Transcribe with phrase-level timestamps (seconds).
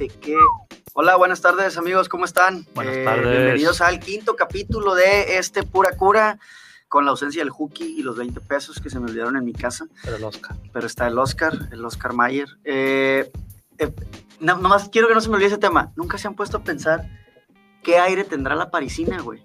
[0.00, 0.34] de qué.
[0.94, 2.66] Hola, buenas tardes amigos, ¿cómo están?
[2.74, 3.30] Buenas Eh, tardes.
[3.30, 6.38] Bienvenidos al quinto capítulo de este Pura Cura,
[6.88, 9.52] con la ausencia del Hookie y los 20 pesos que se me olvidaron en mi
[9.52, 10.56] casa, Pero el Oscar.
[10.72, 12.48] pero está el Oscar, el Oscar Mayer.
[12.64, 13.30] Eh,
[13.78, 13.92] eh,
[14.40, 15.92] no, nomás quiero que no se me olvide ese tema.
[15.96, 17.06] Nunca se han puesto a pensar
[17.82, 19.44] qué aire tendrá la parisina, güey.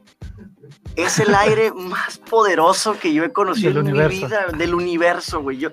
[0.95, 5.41] Es el aire más poderoso que yo he conocido Del en mi vida, del universo,
[5.41, 5.57] güey.
[5.57, 5.69] Yo,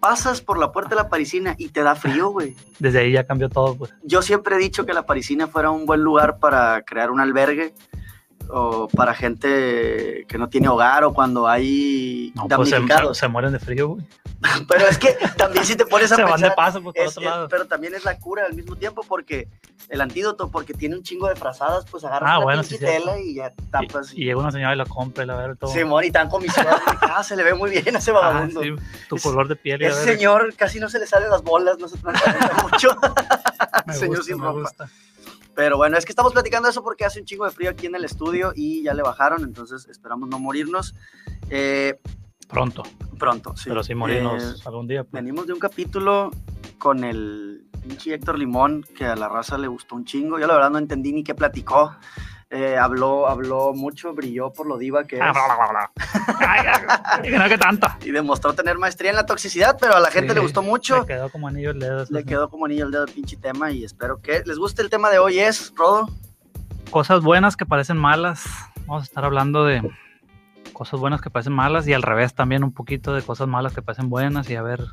[0.00, 2.54] pasas por la puerta de la parisina y te da frío, güey.
[2.78, 3.94] Desde ahí ya cambió todo, pues.
[4.02, 7.72] Yo siempre he dicho que la parisina fuera un buen lugar para crear un albergue
[8.48, 13.18] o para gente que no tiene hogar o cuando hay No, pues se, damnificados.
[13.18, 14.04] se mueren de frío, güey.
[14.68, 17.04] Pero es que también si te pones a Se van pensar, de paso pues, por
[17.04, 17.48] es- otro es- lado.
[17.48, 19.48] pero también es la cura al mismo tiempo porque
[19.88, 23.18] el antídoto, porque tiene un chingo de frazadas, pues agarras Ah, una bueno, sí, tela
[23.18, 24.12] y ya tapas.
[24.12, 25.70] Y, y llega una señora y la compra y la ve todo.
[25.72, 26.66] se muere y tan comisión.
[27.02, 28.62] ah, se le ve muy bien a ese Ah, vagabundo.
[28.62, 28.74] sí,
[29.08, 31.88] tu Es- color de piel Ese señor casi no se le salen las bolas, no
[31.88, 32.96] se transparenta mucho.
[33.86, 34.60] me señor gusta, sin me ropa.
[34.60, 34.88] gusta.
[35.56, 37.94] Pero bueno, es que estamos platicando eso porque hace un chingo de frío aquí en
[37.96, 40.94] el estudio y ya le bajaron, entonces esperamos no morirnos
[41.50, 41.98] eh,
[42.46, 42.84] Pronto,
[43.18, 43.56] pronto.
[43.56, 43.64] Sí.
[43.70, 45.02] pero sí morirnos Eh, algún día.
[45.02, 45.12] Pues.
[45.12, 46.30] venimos de un capítulo
[46.78, 50.38] con el pinche Héctor Limón, que a la raza le gustó un chingo.
[50.38, 51.96] Yo la verdad no entendí ni qué platicó.
[52.48, 55.22] Eh, habló, habló mucho, brilló por lo diva que es.
[55.22, 57.88] Ah, que tanto.
[58.04, 61.00] Y demostró tener maestría en la toxicidad, pero a la gente Sí, le gustó mucho.
[61.00, 62.04] Le quedó como anillo el dedo.
[62.08, 62.26] Le sí.
[62.26, 65.10] quedó como anillo el dedo el pinche tema y espero que les guste el tema
[65.10, 65.40] de hoy.
[65.40, 66.08] Es, Rodo.
[66.90, 68.44] Cosas buenas que parecen malas.
[68.86, 69.82] Vamos a estar hablando de
[70.72, 73.82] cosas buenas que parecen malas y al revés también un poquito de cosas malas que
[73.82, 74.84] parecen buenas y a ver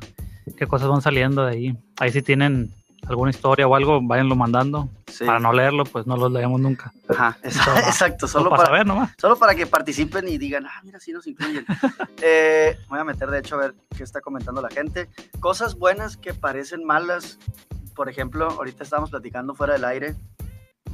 [0.56, 1.78] qué cosas van saliendo de ahí.
[2.00, 2.74] Ahí si tienen
[3.06, 4.88] alguna historia o algo, váyanlo mandando.
[5.06, 5.24] Sí.
[5.24, 6.92] Para no leerlo, pues no los leemos nunca.
[7.08, 8.26] Ajá, Solo- exacto.
[8.26, 9.12] Solo para para, saber nomás.
[9.18, 11.64] Solo para que participen y digan, ah, mira, sí nos incluyen.
[12.26, 15.10] Eh, voy a meter, de hecho, a ver qué está comentando la gente.
[15.40, 17.38] Cosas buenas que parecen malas.
[17.94, 20.14] Por ejemplo, ahorita estábamos platicando fuera del aire.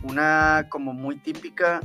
[0.02, 1.80] Una como muy típica.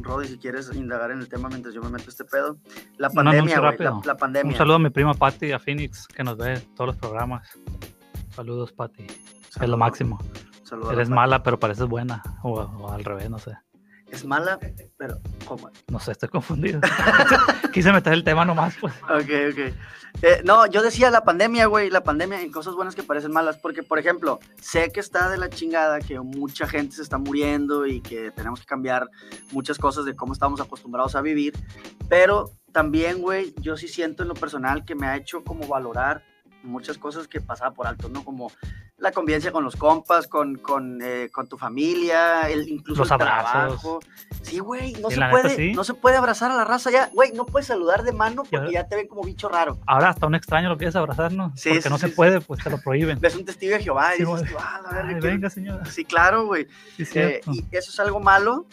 [0.00, 2.58] Rodi, si quieres indagar en el tema mientras yo me meto este pedo.
[2.98, 3.78] La pandemia, güey.
[3.78, 4.52] La, la pandemia.
[4.52, 7.48] Un saludo a mi prima Patty, a Phoenix, que nos ve todos los programas.
[8.34, 9.06] Saludos, Patty.
[9.60, 10.18] Es lo máximo.
[10.90, 12.22] Eres mala, pero pareces buena.
[12.42, 13.56] O, o al revés, no sé.
[14.12, 14.58] Es mala,
[14.98, 15.70] pero ¿cómo?
[15.88, 16.80] No sé, estoy confundido.
[17.72, 18.92] Quise meter el tema nomás, pues.
[19.04, 19.74] Ok, ok.
[20.20, 23.56] Eh, no, yo decía la pandemia, güey, la pandemia en cosas buenas que parecen malas,
[23.56, 27.86] porque, por ejemplo, sé que está de la chingada, que mucha gente se está muriendo
[27.86, 29.08] y que tenemos que cambiar
[29.50, 31.54] muchas cosas de cómo estamos acostumbrados a vivir,
[32.10, 36.22] pero también, güey, yo sí siento en lo personal que me ha hecho como valorar
[36.62, 38.24] muchas cosas que pasaba por alto, ¿no?
[38.24, 38.52] Como
[39.02, 43.14] la convivencia con los compas, con, con, eh, con tu familia, el, incluso Los el
[43.14, 43.50] abrazos.
[43.50, 44.00] trabajo.
[44.42, 45.72] Sí, güey, no, Sí, se neta, puede, sí.
[45.72, 48.72] no se puede abrazar a la raza ya, güey, no puedes saludar de mano porque
[48.72, 48.86] Ya.
[48.86, 49.78] te ven como bicho raro.
[49.88, 51.52] Ahora hasta un extraño lo quieres abrazar, ¿no?
[51.56, 53.18] Sí, Porque no se puede, pues te lo prohíben.
[53.20, 54.64] Ves un testigo de Jehová y Sí, dices, güey.
[54.64, 55.84] ah, la verga, Ay, que- venga, señora.
[55.86, 56.68] Sí, claro, güey.
[56.98, 58.66] Eh, y eso es algo malo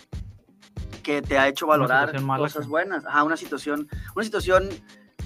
[1.02, 3.04] que te ha hecho valorar mala cosas buenas.
[3.06, 4.70] Ajá, una situación, una situación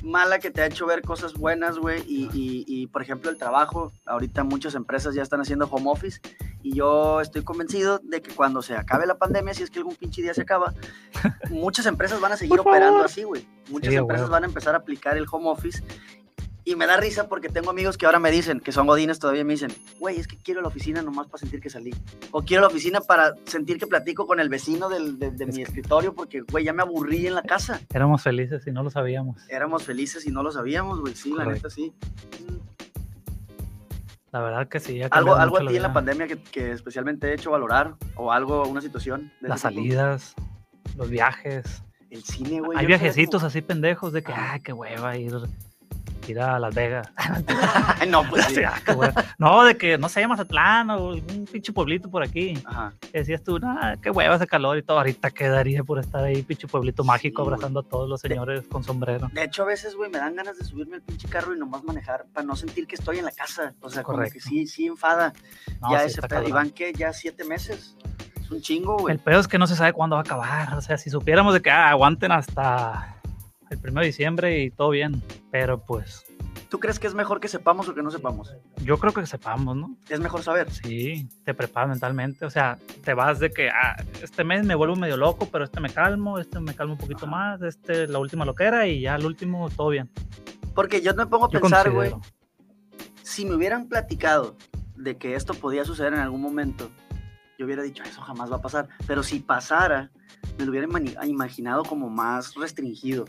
[0.04, 2.02] mala que te ha hecho ver cosas buenas, güey.
[2.08, 3.92] Y, y- y, por ejemplo, el trabajo.
[4.06, 6.20] Ahorita muchas empresas ya están haciendo home office.
[6.62, 9.96] Y yo estoy convencido de que cuando se acabe la pandemia, si es que algún
[9.96, 10.74] pinche día se acaba,
[11.50, 13.48] muchas empresas van a seguir operando así, güey.
[13.70, 15.84] Muchas Sí, empresas van a empezar a aplicar el home office.
[16.66, 19.44] Y me da risa porque tengo amigos que ahora me dicen, que son godines todavía,
[19.44, 21.94] me dicen, güey, es que quiero la oficina nomás para sentir que salí.
[22.32, 25.50] O quiero la oficina para sentir que platico con el vecino del- de, de Es
[25.50, 27.82] mi que- escritorio porque, güey, ya me aburrí en la casa.
[27.94, 29.42] Éramos felices y no lo sabíamos.
[29.50, 31.92] Éramos felices y no lo sabíamos, güey, sí, la neta sí.
[34.32, 35.02] La verdad que sí.
[35.12, 38.66] Algo, algo a ti en la pandemia que, que especialmente he hecho valorar o algo,
[38.68, 39.32] una situación.
[39.42, 40.34] de Las salidas,
[40.98, 41.84] los viajes.
[42.10, 42.78] El cine, güey.
[42.80, 45.34] Hay viajecitos como- así pendejos de que, ah, qué hueva ir,
[46.32, 47.10] ir a Las Vegas.
[48.08, 48.62] No, pues sí.
[49.38, 52.62] No, de que, no sé, Mazatlán o algún pinche pueblito por aquí.
[52.66, 52.94] Ajá.
[53.00, 54.98] Que decías tú, ah, qué hueva ese calor y todo.
[54.98, 57.54] Ahorita quedaría por estar ahí, pinche pueblito mágico, Sí, güey.
[57.56, 59.30] abrazando a todos los señores con sombrero.
[59.34, 61.84] De hecho, a veces, güey, me dan ganas de subirme al pinche carro y nomás
[61.84, 63.74] manejar para no sentir que estoy en la casa.
[63.82, 64.50] O sea, como que Correcto.
[64.50, 65.34] sí, sí enfada.
[65.82, 66.48] No, ya sí, ese pedo.
[66.48, 67.96] Y van que ya siete meses.
[68.42, 69.14] Es un chingo, güey.
[69.14, 70.74] El pedo es que no se sabe cuándo va a acabar.
[70.76, 73.13] O sea, si supiéramos de que ah, aguanten hasta
[73.70, 75.22] el 1 de diciembre y todo bien.
[75.52, 76.26] Pero pues,
[76.74, 78.52] ¿Tú crees que es mejor que sepamos o que no sepamos?
[78.84, 79.96] yo creo que sepamos, ¿no?
[80.10, 80.72] Es mejor saber.
[80.72, 82.46] Sí, te preparas mentalmente.
[82.46, 85.80] O sea, te vas de que ah, este mes me vuelvo medio loco, pero este
[85.80, 87.36] me calmo, este me calmo un poquito Ajá.
[87.36, 90.10] más, este la última loquera y ya el último todo bien.
[90.74, 92.12] Porque yo me pongo a Yo pensar, güey,
[93.22, 94.58] si me hubieran platicado
[94.96, 96.90] de que esto podía suceder en algún momento,
[97.60, 98.88] yo hubiera dicho, eso jamás va a pasar.
[99.06, 100.10] Pero si pasara,
[100.58, 100.88] me lo hubiera
[101.24, 103.26] imaginado como más restringido,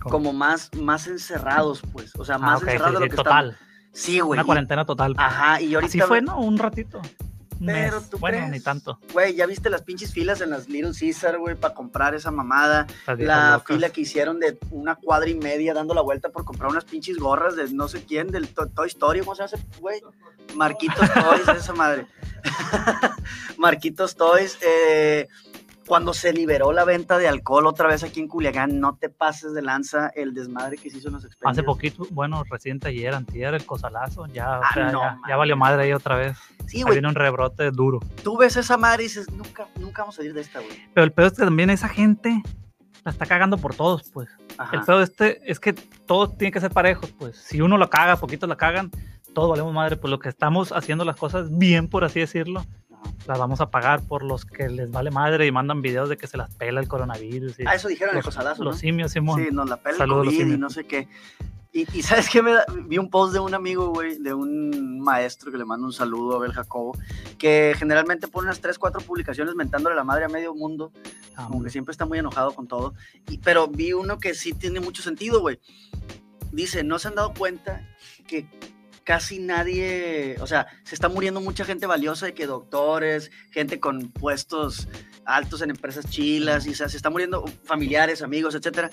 [0.00, 2.12] Como- como más, más encerrados, pues.
[2.16, 3.50] O sea, Ah, más sí, encerrados de sí, lo que total.
[3.50, 3.70] estamos.
[3.92, 4.38] Sí, güey.
[4.38, 5.14] Una cuarentena total.
[5.18, 5.88] Ajá, y ahorita.
[5.90, 6.38] Así fue, ¿no?
[6.40, 7.00] Un ratito.
[7.60, 8.08] Un Pero mes.
[8.08, 8.50] tú Bueno, crees.
[8.52, 8.98] ni tanto.
[9.12, 12.86] Güey, ya viste las pinches filas en las Little Caesar, güey, para comprar esa mamada.
[13.18, 13.66] La locas.
[13.76, 17.18] fila que hicieron de una cuadra y media dando la vuelta por comprar unas pinches
[17.18, 20.00] gorras de no sé quién, del To- Toy Story, ¿cómo se hace, güey?
[20.54, 22.06] Marquitos Toys, esa madre.
[23.58, 24.58] Marquitos Toys.
[24.62, 25.28] eh,
[25.90, 29.54] cuando se liberó la venta de alcohol otra vez aquí en Culiacán, no te pases
[29.54, 31.50] de lanza el desmadre que se hizo en los expendios.
[31.50, 35.36] Hace poquito, bueno, reciente ayer, antier, el cosalazo, ya, o Ah, sea, no, ya, ya
[35.36, 36.38] valió madre ahí otra vez.
[36.68, 37.98] Sí, güey, viene un rebrote duro.
[38.22, 40.70] tú ves esa madre y dices, nunca, nunca vamos a salir de esta, güey.
[40.94, 42.40] Pero el peor es que también esa gente
[43.02, 44.28] la está cagando por todos, pues.
[44.58, 44.76] Ajá.
[44.76, 47.36] El peor este es que todos tienen que ser parejos, pues.
[47.36, 48.92] Si uno lo caga, poquitos la cagan,
[49.34, 49.96] todos valemos madre.
[49.96, 52.64] Pues lo que estamos haciendo las cosas bien, por así decirlo.
[53.26, 56.26] Las vamos a pagar por los que les vale madre y mandan videos de que
[56.26, 57.60] se las pela el coronavirus.
[57.60, 58.72] Y Ah, eso dijeron en el los, los ¿no?
[58.72, 59.40] simios, Simón.
[59.42, 61.08] Sí, nos la pela el Saludos los COVID y no sé qué.
[61.72, 62.42] Y, y ¿sabes qué?
[62.42, 65.86] Me da- vi un post de un amigo, güey, de un maestro que le mando
[65.86, 66.98] un saludo a Abel Jacobo,
[67.38, 70.90] que generalmente pone unas 3, 4 publicaciones mentándole la madre a medio mundo,
[71.36, 72.92] Ah, como que siempre está muy enojado con todo.
[73.28, 75.60] Y, pero vi uno que sí tiene mucho sentido, güey.
[76.50, 77.88] Dice, ¿no se han dado cuenta
[78.26, 78.46] que
[79.10, 84.08] casi nadie, o sea, se está muriendo mucha gente valiosa de que doctores, gente con
[84.12, 84.86] puestos
[85.24, 88.88] altos en empresas chilas, y o sea, se está muriendo familiares, amigos, etcétera.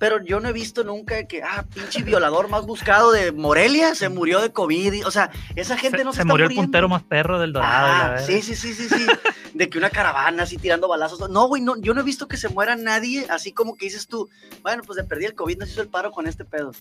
[0.00, 4.08] Pero yo no he visto nunca que, ah, pinche violador más buscado de Morelia se
[4.08, 4.92] murió de COVID.
[4.92, 6.62] y- o sea, esa gente se, no se, se está murió el muriendo.
[6.66, 8.16] puntero más perro del dorado.
[8.16, 9.06] Ah, sí, sí, sí, sí, sí.
[9.54, 11.30] De que una caravana así tirando balazos.
[11.30, 14.08] No, güey, no, yo no he visto que se muera nadie así como que dices
[14.08, 14.28] tú,
[14.62, 16.72] bueno, pues de perdí el COVID, nos hizo el paro con este pedo.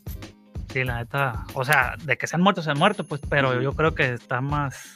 [0.71, 3.60] Sí, la neta, o sea, de que se han muerto, se han muerto, pues, pero
[3.60, 4.95] yo creo que está más,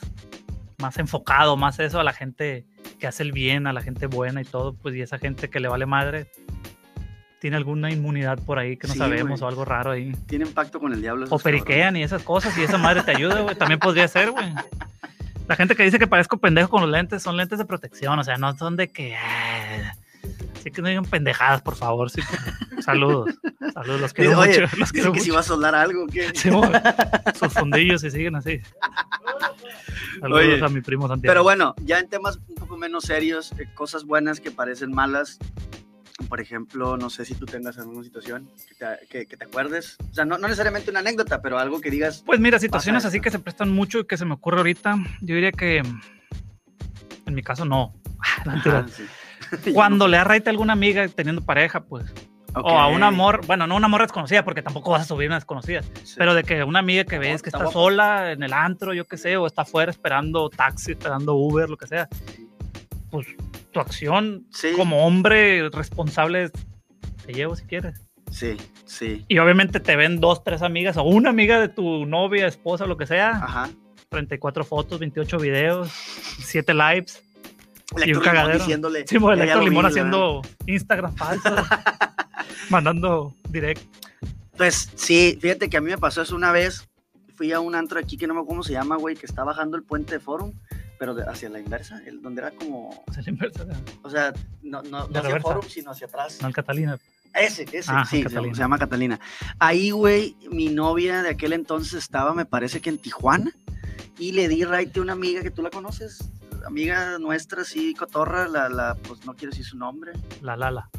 [0.77, 2.67] más enfocado, más eso a la gente
[2.99, 5.59] que hace el bien, a la gente buena y todo, pues, y esa gente que
[5.59, 6.29] le vale madre,
[7.39, 10.13] tiene alguna inmunidad por ahí que no Sí, sabemos o algo raro ahí.
[10.27, 11.25] Tienen pacto con el diablo.
[11.29, 14.53] O periquean y esas cosas, y esa madre te ayuda, güey, también podría ser, güey.
[15.47, 18.23] La gente que dice que parezco pendejo con los lentes son lentes de protección, o
[18.23, 19.15] sea, no son de que...
[19.15, 19.95] ah,
[20.55, 22.09] Así que no digan pendejadas, por favor.
[22.09, 22.21] sí,
[22.81, 23.35] saludos.
[23.73, 24.77] Saludos, los quiero Oye, mucho.
[24.77, 25.23] Los quiero que mucho.
[25.25, 26.31] si va a soldar algo, ¿qué?
[26.35, 26.49] Sí,
[27.37, 28.61] sus fundillos y siguen así.
[30.19, 31.31] Saludos Oye, a mi primo Santiago.
[31.31, 35.37] Pero bueno, ya en temas un poco menos serios, eh, cosas buenas que parecen malas.
[36.29, 39.97] Por ejemplo, no sé si tú tengas alguna situación que te, que- que te acuerdes.
[40.09, 42.23] O sea, no, no necesariamente una anécdota, pero algo que digas.
[42.25, 45.35] Pues mira, situaciones así que se prestan mucho y que se me ocurre ahorita, yo
[45.35, 45.79] diría que
[47.25, 47.93] en mi caso no.
[48.45, 49.03] "Ah, sí".
[49.73, 52.11] Cuando le da raite a alguna amiga teniendo pareja, pues.
[52.55, 52.65] Ok.
[52.65, 55.35] O a un amor, bueno, no un amor desconocida, porque tampoco vas a subir una
[55.37, 55.81] desconocida.
[56.03, 56.15] Sí.
[56.17, 57.71] Pero de que una amiga que ves que está guapo.
[57.71, 61.77] sola en el antro, yo qué sé, o está afuera esperando taxi, esperando Uber, lo
[61.77, 62.07] que sea,
[63.09, 63.25] pues
[63.71, 64.73] tu acción Sí.
[64.75, 66.51] como hombre responsable es,
[67.25, 67.99] te llevo si quieres.
[68.29, 68.55] Sí,
[68.85, 69.25] sí.
[69.27, 72.97] Y obviamente te ven dos, tres amigas o una amiga de tu novia, esposa, lo
[72.97, 73.31] que sea.
[73.31, 73.69] Ajá.
[74.09, 77.23] 34 fotos, 28 videos, 7 lives.
[77.97, 78.59] Y un Limón cagadero.
[78.59, 79.07] diciéndole.
[79.07, 79.91] Sí, mo, "Ya, ya Electro lo vi", Limón ¿verdad?
[79.97, 81.49] haciendo Instagram falso,
[82.69, 83.81] mandando direct.
[84.57, 86.87] Pues sí, fíjate que a mí me pasó eso una vez.
[87.35, 89.43] Fui a un antro aquí que no me acuerdo cómo se llama, güey, que está
[89.43, 90.53] bajando el puente de Forum,
[90.99, 93.65] pero de- hacia la inversa, el, donde era como, sea, la inversa,
[94.03, 95.39] o sea, no, no, no hacia.
[95.39, 96.37] Forum, sino hacia atrás.
[96.41, 96.99] No el Catalina.
[97.33, 98.53] Ese, ese, Ah, sí, Catalina.
[98.53, 99.19] Se, llama Catalina.
[99.57, 103.51] Ahí, güey, mi novia de aquel entonces estaba, me parece que en Tijuana,
[104.19, 106.19] y le di right a una amiga que tú la conoces,
[106.65, 110.13] amiga nuestra, sí, cotorra, la, la, pues no quiero decir su nombre.
[110.41, 110.89] La Lala.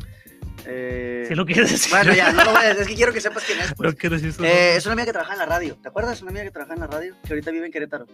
[0.67, 1.91] Eh, Si lo quieres decir.
[1.91, 3.75] Bueno, ya, no lo voy a decir, es que quiero que sepas quién es.
[3.75, 3.93] pues.
[3.93, 4.77] No quiero decir su Eh, nombre.
[4.77, 5.77] es una amiga que trabaja en la radio.
[5.83, 6.23] ¿Te acuerdas?
[6.23, 8.07] Una amiga que trabaja en la radio, que ahorita vive en Querétaro.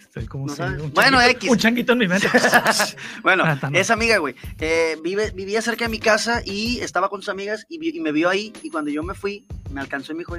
[0.00, 1.48] Estoy como no si- un Bueno, X.
[1.48, 2.26] Un changuito en mi mente.
[3.22, 7.20] bueno, Ah, esa amiga, güey, eh, vive, vivía cerca de mi casa y estaba con
[7.20, 8.52] sus amigas y, y me vio ahí.
[8.64, 10.36] Y cuando yo me fui, me alcanzó y me dijo,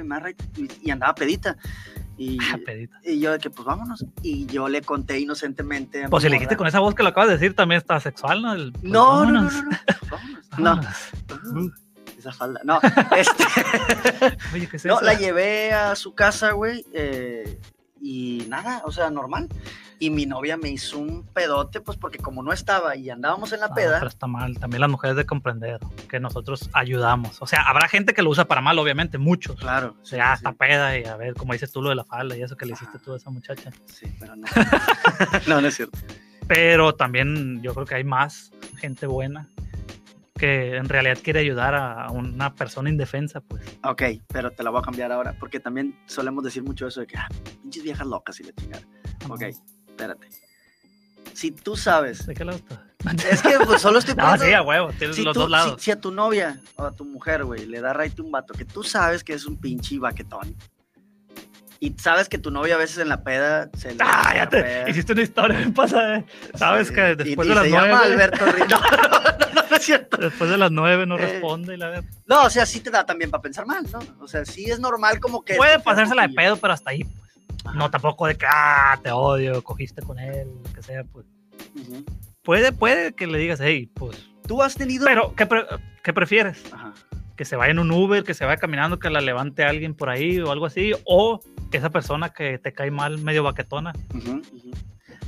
[0.82, 1.56] y andaba pedita.
[2.22, 2.58] Y, Ah,
[3.04, 4.04] y yo de que, pues vámonos.
[4.22, 6.04] Y yo le conté inocentemente.
[6.04, 7.98] a Pues si le dijiste con esa voz que lo acabas de decir, también está
[8.00, 8.52] sexual, ¿no?
[8.52, 9.70] El, pues, No, no, no, no, no.
[10.10, 10.48] Vámonos.
[10.58, 10.80] No,
[11.28, 11.72] vámonos.
[12.18, 12.60] esa falda.
[12.64, 12.80] No,
[13.16, 13.44] este.
[14.54, 15.04] Oye, ¿qué es No, eso?
[15.04, 17.58] la llevé a su casa, güey, eh,
[18.02, 19.48] y nada, o sea, normal.
[19.98, 23.60] Y mi novia me hizo un pedote, pues porque como no estaba y andábamos en
[23.60, 24.58] la Ah, peda, pero está mal.
[24.58, 25.78] También las mujeres de comprender
[26.08, 27.40] que nosotros ayudamos.
[27.40, 29.60] O sea, habrá gente que lo usa para mal, obviamente, muchos.
[29.60, 29.94] claro.
[30.02, 32.04] O sea, ah, sí, está peda y a ver, como dices tú lo de la
[32.04, 33.70] falda y eso que le hiciste tú a esa muchacha.
[33.86, 34.46] sí, pero no.
[35.46, 35.96] no, no es cierto.
[36.48, 39.48] Pero también yo creo que hay más gente buena
[40.42, 43.62] que en realidad quiere ayudar a una persona indefensa, pues.
[43.84, 47.06] Ok, pero te la voy a cambiar ahora, porque también solemos decir mucho eso de
[47.06, 47.28] que, ah,
[47.62, 48.82] pinches viejas locas y la chingada.
[49.28, 49.42] Ok,
[49.88, 50.28] espérate.
[51.32, 52.84] Si tú sabes, ¿De qué lado está?
[53.30, 55.46] es que pues, solo estoy No, poniendo- sí, a huevo, tienes si, los tú- dos
[55.48, 55.80] si- lados.
[55.82, 58.64] si a tu novia o a tu mujer, güey, le da raite un vato que
[58.64, 60.56] tú sabes que es un pinche baquetón
[61.78, 64.84] Y sabes que tu novia a veces en la peda se le Ah, ya te
[64.90, 66.24] hiciste una historia bien pasada.
[66.54, 66.94] Sabes Sí.
[66.94, 68.04] que Y- después y de las se llama nueve.
[68.12, 70.16] Alberto Ri- No, no, no, no es cierto.
[70.16, 72.02] Después de las nueve no Eh, responde y la.
[72.26, 73.98] No, o sea, sí te da también para pensar mal, ¿no?
[74.20, 75.54] O sea, sí es normal como que...
[75.56, 77.04] Puede pasársela de pedo, pero hasta ahí.
[77.04, 77.30] pues.
[77.64, 77.74] Ajá.
[77.76, 81.26] No tampoco de que, ah, te odio, cogiste con él, lo que sea, pues.
[81.76, 82.04] Ujú.
[82.42, 84.16] Puede, puede que le digas, hey, pues.
[84.46, 85.06] ¿Tú has tenido...?
[85.06, 85.66] Pero, ¿qué, pre-
[86.02, 86.62] qué prefieres?
[86.72, 86.92] Ajá.
[87.36, 90.10] que se vaya en un Uber, que se vaya caminando, que la levante alguien por
[90.10, 91.40] ahí o algo así, o
[91.72, 93.92] esa persona que te cae mal, medio baquetona.
[94.14, 94.70] Ujú, ujú.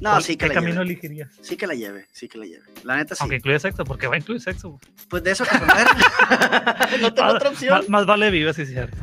[0.05, 0.93] No, ¿Cuál- sí que ¿Qué la camino lleve.
[0.93, 1.31] elegirías?
[1.41, 2.63] Sí que la lleve, sí que la lleve.
[2.85, 3.19] La neta sí.
[3.23, 4.79] Aunque incluye sexo, porque va a incluir sexo.
[5.09, 5.87] Pues de eso que comer.
[7.01, 7.79] no tengo Más- otra opción.
[7.79, 8.97] Más, más vale vive, sí es cierto.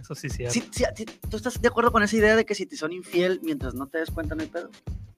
[0.00, 0.54] Eso sí es cierto.
[0.54, 0.84] Sí, sí,
[1.28, 3.86] ¿Tú estás de acuerdo con esa idea de que si te son infiel mientras no
[3.86, 4.70] te des cuenta no hay pedo?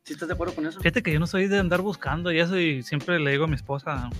[0.04, 0.81] ¿Sí estás de acuerdo con eso?
[0.81, 3.49] Fíjate que yo no soy de andar buscando y eso, y siempre le digo a
[3.49, 4.11] mi esposa,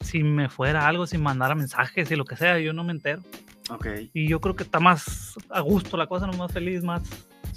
[0.00, 3.22] si me fuera algo, si mandara mensajes y lo que sea, yo no me entero.
[3.70, 3.86] Ok.
[4.14, 7.02] Y yo creo que está más a gusto la cosa, no más feliz, más,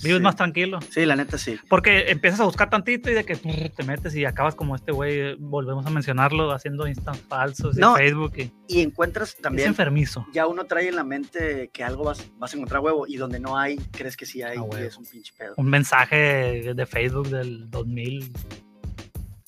[0.04, 0.24] vives Sí.
[0.24, 0.80] más tranquilo.
[0.90, 1.58] Sí, la neta sí.
[1.70, 5.36] Porque empiezas a buscar tantito y de que te metes y acabas como este güey,
[5.36, 8.34] volvemos a mencionarlo, haciendo instans falsos No, en Facebook.
[8.38, 10.26] Y Y encuentras es también, enfermizo.
[10.34, 13.40] ya uno trae en la mente que algo vas, vas a encontrar huevo y donde
[13.40, 15.54] no hay, crees que sí hay A y es un pinche pedo.
[15.58, 18.32] Un mensaje de Facebook del 2000.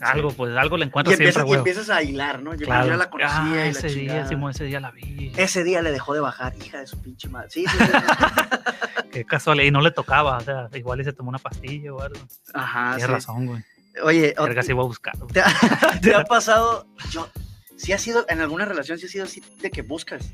[0.06, 2.54] Algo, pues algo le Y encuentras empiezas, siempre, y empiezas a hilar, ¿no?
[2.54, 2.88] Yo, Claro.
[2.88, 4.28] yo la conocía Ah, y la ese día, chingada.
[4.28, 5.32] Simón, ese día la vi.
[5.38, 7.50] Ese día le dejó de bajar, hija de su pinche madre.
[7.50, 7.92] Sí, sí, sí.
[9.12, 9.66] Qué casualidad.
[9.68, 12.20] Y no le tocaba, o sea, igual y se tomó una pastilla o algo.
[12.54, 13.12] Ajá, Tienes sí.
[13.12, 13.64] razón, güey.
[14.04, 15.16] Oye, Verga, sí voy a buscar.
[15.18, 15.32] güey.
[15.32, 15.46] ¿te ha,
[16.02, 16.88] te ha pasado?
[17.12, 17.30] Yo,
[17.78, 20.32] sí ha sido, en alguna relación, sí ha sido así de que buscas.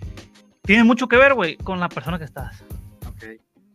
[0.63, 2.63] Tiene mucho que ver, güey, con la persona que estás.
[3.07, 3.23] Ok.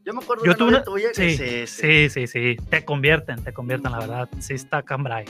[0.06, 2.56] Yo me acuerdo Yo de tuve una tuya que Sí, sí, sí, sí, sí.
[2.70, 4.28] Te convierten, te convierten, la verdad.
[4.38, 5.24] Sí está cambray.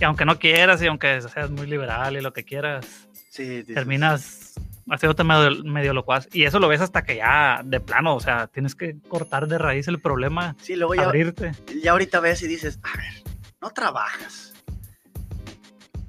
[0.00, 2.86] Y aunque no quieras y aunque seas muy liberal y lo que quieras,
[3.28, 4.54] sí, terminas
[4.90, 6.26] haciéndote medio, medio locuaz.
[6.32, 9.58] Y eso lo ves hasta que ya, de plano, o sea, tienes que cortar de
[9.58, 11.52] raíz el problema, Sí, luego ya, abrirte.
[11.82, 13.12] ya ahorita ves y dices, a ver,
[13.60, 14.49] no trabajas.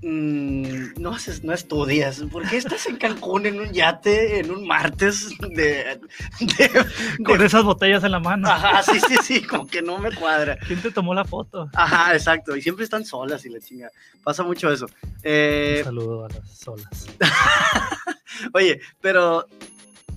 [0.03, 2.21] Mm, no haces, no estudias.
[2.31, 5.99] ¿Por qué estás en Cancún en un yate en un martes de,
[6.39, 6.85] de-
[7.23, 8.49] Con de- esas botellas en la mano.
[8.49, 10.57] Ajá, sí, sí, sí, como que no me cuadra.
[10.67, 11.69] ¿Quién te tomó la foto?
[11.75, 12.55] Ajá, exacto.
[12.55, 13.89] Y siempre están solas y la chinga.
[14.23, 14.87] Pasa mucho eso.
[15.21, 17.05] Eh, Un saludo a las solas.
[18.53, 19.45] Oye, pero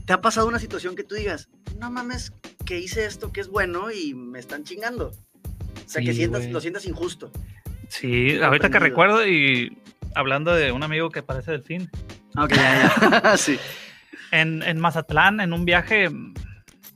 [0.07, 1.49] ¿te ha pasado una situación que tú digas,
[1.79, 2.33] no mames,
[2.65, 5.09] que hice esto que es bueno y me están chingando?
[5.09, 7.31] O sea, que sientas, lo sientas injusto.
[7.89, 9.77] Sí, ahorita que recuerdo y
[10.15, 11.91] hablando de un amigo que parece delfín,
[12.37, 13.37] Ok, ya, ya.
[13.37, 13.59] sí.
[14.33, 16.09] en, en Mazatlán, en un viaje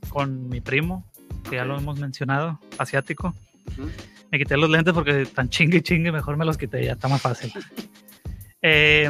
[0.09, 1.05] con mi primo,
[1.49, 3.35] que ya lo hemos mencionado, asiático,
[4.31, 7.21] me quité los lentes porque tan chingue chingue, mejor me los quité, ya está más
[7.21, 7.51] fácil.
[8.61, 9.09] Eh,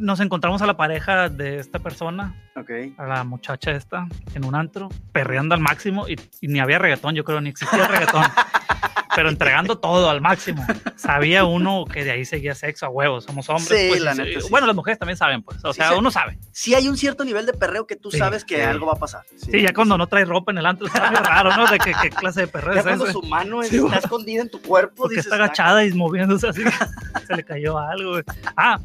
[0.00, 2.70] nos encontramos a la pareja de esta persona, Ok.
[2.98, 7.14] a la muchacha esta, en un antro, perreando al máximo y, y ni había reggaetón,
[7.14, 8.22] yo creo, ni existía reggaetón.
[9.14, 10.64] pero entregando todo al máximo.
[10.96, 13.68] Sabía uno que de ahí seguía sexo a huevos, somos hombres.
[13.68, 14.46] Sí, pues, la neta, sí.
[14.50, 15.58] Bueno, las mujeres también saben, pues.
[15.64, 15.94] O sea, sí.
[15.98, 16.38] uno sabe.
[16.52, 19.22] Sí hay un cierto nivel de perreo que tú sabes que algo va a pasar.
[19.36, 21.66] Sí, ya cuando no traes ropa en el antro está raro, ¿no?
[21.70, 23.12] De qué, qué clase de perreo Ya es cuando ese.
[23.12, 26.62] su mano está escondida en tu cuerpo, dices, está "Ah, agachada y moviéndose así.
[27.26, 28.18] Se le cayó algo.
[28.56, 28.78] Ah,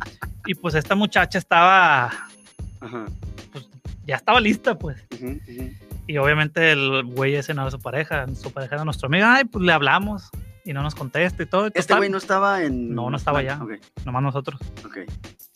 [0.45, 2.05] y pues esta muchacha estaba,
[2.79, 3.05] Ajá,
[3.51, 3.67] pues
[4.05, 4.97] ya estaba lista, pues.
[5.13, 5.71] ujú, ujú.
[6.07, 9.25] Y obviamente el güey ese no era su pareja, su pareja era nuestro amigo.
[9.27, 10.29] Ay, pues le hablamos
[10.63, 11.67] y no nos contesta y todo.
[11.67, 12.95] y Este güey no estaba en.
[12.95, 13.59] No, no estaba allá.
[13.61, 13.73] Ok,
[14.05, 14.59] Nomás nosotros.
[14.85, 14.99] ok.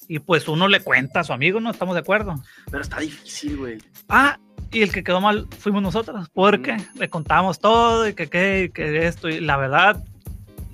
[0.08, 1.70] Y pues uno le cuenta a su amigo, ¿no?
[1.72, 2.36] Estamos de acuerdo.
[2.70, 3.77] Pero está difícil, güey.
[4.10, 4.38] Ah,
[4.72, 8.70] y el que quedó mal fuimos nosotros, porque le contamos todo y que qué, y
[8.72, 9.29] que esto.
[9.29, 10.03] Y la verdad,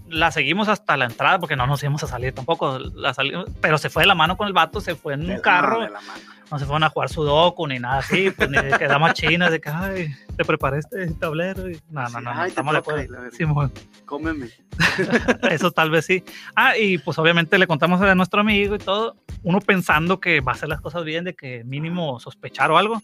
[0.10, 2.79] la seguimos hasta la entrada porque no nos íbamos a salir tampoco.
[2.79, 5.36] La salimos, pero se fue de la mano con el vato, se fue en De
[5.36, 5.81] un carro.
[5.81, 6.22] de la mano.
[6.50, 9.51] No se fueron a jugar sudoku ni nada así, pues ni de que damas chinas,
[9.51, 11.70] de que, ay, te preparé este tablero.
[11.70, 13.32] Y, no, no, Sí, no, no, ay, te estamos de acuerdo.
[13.32, 13.72] Simón.
[14.06, 14.50] Cómeme.
[15.51, 16.24] Eso tal vez sí.
[16.56, 20.54] Ah, y pues obviamente le contamos a nuestro amigo y todo, uno pensando que va
[20.54, 23.01] a hacer las cosas bien, de que mínimo sospechar o algo.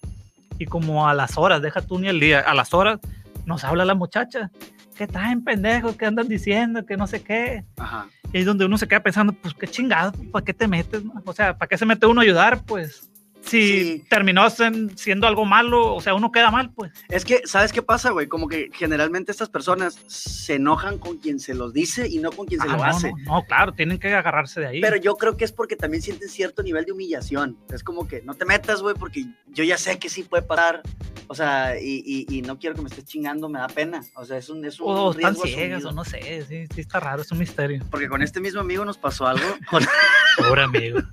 [0.59, 2.99] Y como a las horas, deja tú ni el día, a las horas
[3.45, 4.51] nos habla la muchacha.
[4.95, 5.95] ¿Qué traen pendejos?
[5.95, 6.85] ¿Qué andan diciendo?
[6.85, 7.65] Que no sé qué.
[7.77, 8.07] Ajá.
[8.31, 11.03] Y es donde uno se queda pensando, pues qué chingado, ¿para qué te metes?
[11.03, 11.13] no?
[11.25, 12.63] O sea, ¿para qué se mete uno a ayudar?
[12.65, 13.11] Pues
[13.45, 14.03] si Sí.
[14.09, 14.47] terminó
[14.95, 16.91] siendo algo malo, o sea, uno queda mal, pues.
[17.09, 18.27] Es que, ¿sabes qué pasa, güey?
[18.27, 22.47] Como que generalmente estas personas se enojan con quien se los dice y no con
[22.47, 23.11] quien se Ah, lo no, hace.
[23.11, 24.81] no, no, claro, tienen que agarrarse de ahí.
[24.81, 27.57] Pero yo creo que es porque también sienten cierto nivel de humillación.
[27.73, 30.81] Es como que no te metas, güey, porque yo ya sé que sí puede pasar.
[31.27, 34.01] O sea, y, y- y no quiero que me estés chingando, me da pena.
[34.15, 35.89] O sea, es un, es un o están riesgo ciegas, asumido.
[35.89, 37.83] o no sé, sí, sí está raro, es un misterio.
[37.89, 39.45] Porque con este mismo amigo nos pasó algo.
[40.37, 40.99] Pobre amigo.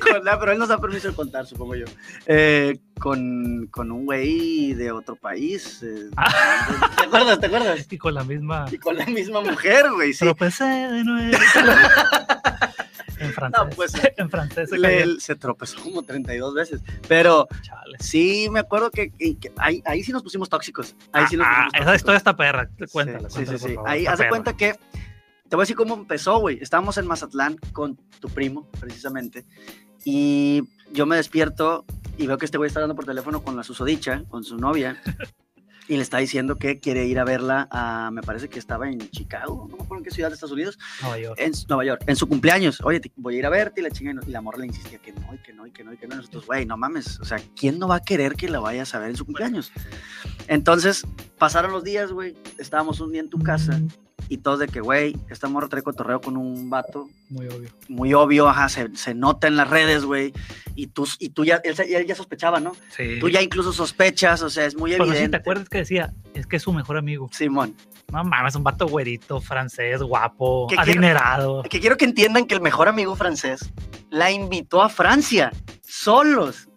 [0.00, 1.86] Con- no, pero él nos da permiso de contar, supongo yo.
[2.26, 5.82] Eh, con, con un güey de otro país.
[5.82, 6.90] eh, Ah.
[6.98, 7.40] ¿Te acuerdas?
[7.40, 7.86] ¿Te acuerdas?
[7.90, 8.66] Y con la misma.
[8.70, 10.24] Y con la misma mujer, güey, sí.
[10.24, 11.36] Tropecé de nuevo.
[13.18, 13.60] en francés.
[13.64, 16.80] No, pues, en francés se Le- se tropezó como 32 veces.
[17.08, 17.96] Pero Chale.
[18.00, 20.96] sí, me acuerdo que, que- que ahí, ahí sí nos pusimos tóxicos.
[21.12, 21.96] Ahí sí nos Ah, pusimos esa tóxicos.
[21.96, 22.68] historia está perra.
[22.90, 23.74] Cuéntala, Sí, cuéntala, sí, por sí.
[23.74, 24.28] favor, Ahí de perra.
[24.28, 24.74] cuenta que
[25.50, 26.58] te voy a decir cómo empezó, güey.
[26.62, 29.44] Estábamos en Mazatlán con tu primo, precisamente.
[30.04, 31.84] Y yo me despierto
[32.16, 34.96] y veo que este güey está hablando por teléfono con la susodicha, con su novia.
[35.88, 39.10] Y le está diciendo que quiere ir a verla a, me parece que estaba en
[39.10, 41.40] Chicago, no me acuerdo en qué ciudad de Estados Unidos, Nueva York.
[41.40, 42.80] en Nueva York, en su cumpleaños.
[42.84, 44.12] Oye, te- voy a ir a verte y la chinga.
[44.12, 45.92] y no- Y la morra le insistía que no, y que no, y que no,
[45.92, 46.14] y que no.
[46.14, 47.18] Nosotros, güey, no mames.
[47.18, 49.72] O sea, ¿quién no va a querer que la vayas a ver en su cumpleaños?
[50.46, 51.04] Entonces,
[51.38, 52.36] pasaron los días, güey.
[52.58, 53.80] Estábamos un día en tu casa
[54.30, 57.08] y todos de que, güey, esta morra trae cotorreo con un vato.
[57.28, 57.68] Muy obvio.
[57.88, 60.32] Muy obvio, ajá, se, se nota en las redes, güey.
[60.76, 62.76] Y tú, y tú ya, él, ya sospechaba, ¿no?
[62.96, 63.18] Sí.
[63.20, 65.38] Tú ya incluso sospechas, o sea, es muy Pero no sé si evidente.
[65.38, 67.28] te acuerdas que decía, es que es su mejor amigo.
[67.32, 67.74] Simón.
[68.12, 70.90] No mames, un vato güerito, francés, guapo, ¿Qué quiero?
[70.92, 71.62] adinerado.
[71.64, 73.72] Que quiero que entiendan que el mejor amigo francés
[74.10, 76.68] la invitó a Francia, solos.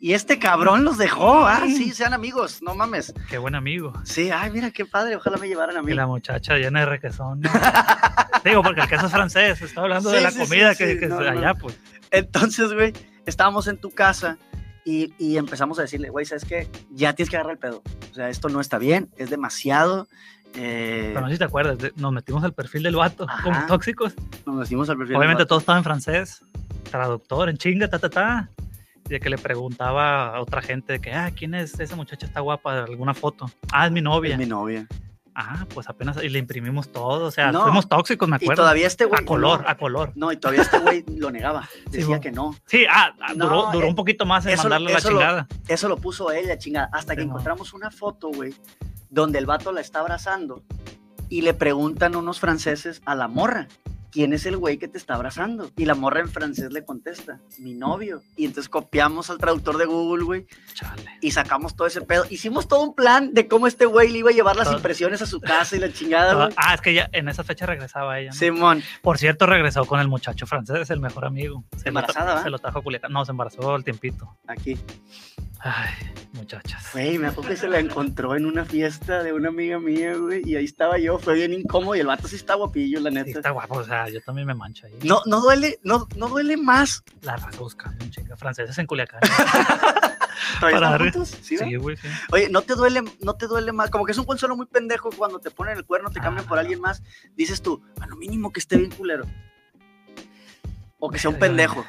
[0.00, 1.46] Y este cabrón los dejó.
[1.46, 3.12] Ah, sí, sean amigos, no mames.
[3.28, 3.92] Qué buen amigo.
[4.04, 5.90] Sí, ay, mira qué padre, ojalá me llevaran a mí.
[5.90, 7.40] Y la muchacha llena de requesón.
[7.40, 7.50] ¿no?
[8.44, 9.60] Digo, porque el queso es francés.
[9.60, 11.38] Estaba hablando de la sí, comida sí, que, que no, es no.
[11.40, 11.76] allá, pues.
[12.12, 12.92] Entonces, güey,
[13.26, 14.38] estábamos en tu casa
[14.84, 16.68] y, y empezamos a decirle, güey, ¿sabes qué?
[16.90, 17.82] Ya tienes que agarrar el pedo.
[18.12, 20.06] O sea, esto no está bien, es demasiado.
[20.54, 23.42] eh, Pero no sé si te acuerdas, nos metimos al perfil del vato Ajá.
[23.42, 24.14] como tóxicos.
[24.46, 25.08] nos metimos al perfil.
[25.14, 25.48] del Obviamente vato.
[25.48, 26.40] todo estaba en francés.
[26.88, 28.48] Traductor, en chinga, ta, ta, ta.
[29.06, 32.26] Y de que le preguntaba a otra gente de que, ah, ¿quién es esa muchacha?
[32.26, 33.50] Está guapa, alguna foto.
[33.72, 34.32] Ah, es mi novia.
[34.32, 34.86] Es mi novia.
[35.40, 37.26] Ah, pues apenas, y le imprimimos todo.
[37.26, 37.62] O sea, No.
[37.62, 38.62] fuimos tóxicos, me Y acuerdo.
[38.64, 39.22] todavía este güey.
[39.22, 40.12] a color, no, a color.
[40.16, 41.68] No, y todavía este güey lo negaba.
[41.90, 42.56] Decía que no.
[42.66, 44.98] Sí, ah, ah, No, duró, duró eh, un poquito más en eso lo- mandarle la
[44.98, 45.46] eso lo- chingada.
[45.68, 46.90] Eso lo puso él, la chingada.
[46.92, 48.52] Hasta que Sí, encontramos una foto, güey,
[49.10, 50.64] donde el vato la está abrazando
[51.28, 53.68] y le preguntan unos franceses a la morra.
[54.10, 55.70] ¿Quién es el güey que te está abrazando?
[55.76, 58.22] Y la morra en francés le contesta, mi novio.
[58.36, 61.04] Y entonces copiamos al traductor de Google, güey, Chale.
[61.20, 62.24] y sacamos todo ese pedo.
[62.30, 64.76] Hicimos todo un plan de cómo este güey le iba a llevar las Todo.
[64.78, 66.54] impresiones a su casa y la chingada, güey.
[66.56, 68.30] Ah, es que ya en esa fecha regresaba ella.
[68.30, 68.36] ¿no?
[68.36, 71.64] Simón, Por cierto, regresó con el muchacho francés, el mejor amigo.
[71.76, 72.42] Se lo Embarazada, ¿va?
[72.42, 73.12] Se lo trajo a Culiacán.
[73.12, 74.36] No, se embarazó al tiempito.
[74.46, 74.78] aquí.
[75.60, 75.90] Ay,
[76.34, 76.90] muchachas.
[76.92, 80.40] Güey, me acuerdo que se la encontró en una fiesta de una amiga mía, güey,
[80.48, 83.14] y ahí estaba yo, fue bien incómodo y el vato sí está guapillo, la Sí,
[83.16, 83.30] neta.
[83.30, 84.98] está guapo, o sea, yo también me mancho ahí.
[85.02, 87.02] No, no duele, no, no duele más.
[87.22, 88.36] La un chinga.
[88.36, 89.20] Franceses en Culiacán.
[90.60, 91.36] ¿Todavía Para juntos?
[91.42, 92.08] ¿Sí, güey, sí.
[92.30, 93.90] Oye, ¿no te duele, no te duele más?
[93.90, 96.58] Como que es un consuelo muy pendejo cuando te ponen el cuerno, te cambian por
[96.58, 96.60] Ah.
[96.60, 97.02] alguien más.
[97.36, 99.24] Dices tú, a lo mínimo que esté bien culero.
[100.98, 101.84] O que sea un pendejo.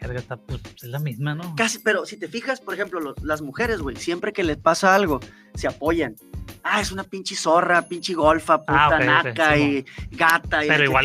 [0.00, 1.54] Verga, está, pues, es la misma, ¿no?
[1.56, 4.94] Casi, pero si te fijas, por ejemplo, los- las mujeres, güey, siempre que les pasa
[4.94, 5.20] algo,
[5.54, 6.16] se apoyan.
[6.62, 10.64] Ah, es una pinche zorra, pinche golfa, puta Ah, ok, naca y gata.
[10.64, 11.04] Y Pero igual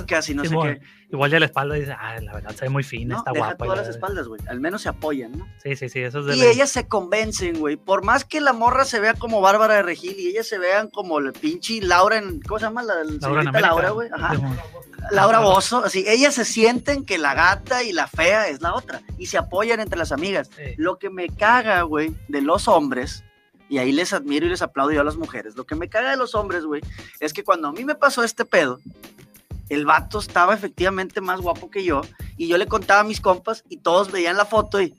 [0.00, 0.80] whiskas y no sé qué.
[1.10, 3.46] Igual ya la espalda dice, ah, la verdad, se ve muy fina, No, está deja
[3.46, 3.64] guapa.
[3.64, 3.96] todas la las verga".
[3.96, 4.40] espaldas, güey.
[4.48, 5.46] Al menos se apoyan, ¿no?
[5.62, 7.76] Sí, sí, sí, eso es de Y ellas se convencen, güey.
[7.76, 10.88] Por más que la morra se vea como Bárbara de Regil y ellas se vean
[10.90, 12.40] como el pinche Laura en.
[12.40, 12.82] ¿Cómo se llama?
[12.82, 14.08] La, la Laura güey.
[14.12, 14.34] Ajá.
[15.12, 15.46] Laura Ajá.
[15.46, 15.84] Bozo.
[15.84, 19.00] Así, ellas se sienten que la gata y la fea es la otra.
[19.16, 20.50] Y se apoyan entre las amigas.
[20.56, 20.74] Sí.
[20.76, 23.22] Lo que me caga, güey, de los hombres.
[23.68, 25.56] Y ahí les admiro y les aplaudo yo a las mujeres.
[25.56, 26.82] Lo que me caga de los hombres, güey,
[27.20, 28.78] es que cuando a mí me pasó este pedo,
[29.68, 32.02] el vato estaba efectivamente más guapo que yo.
[32.36, 34.94] Y yo le contaba a mis compas y todos veían la foto y.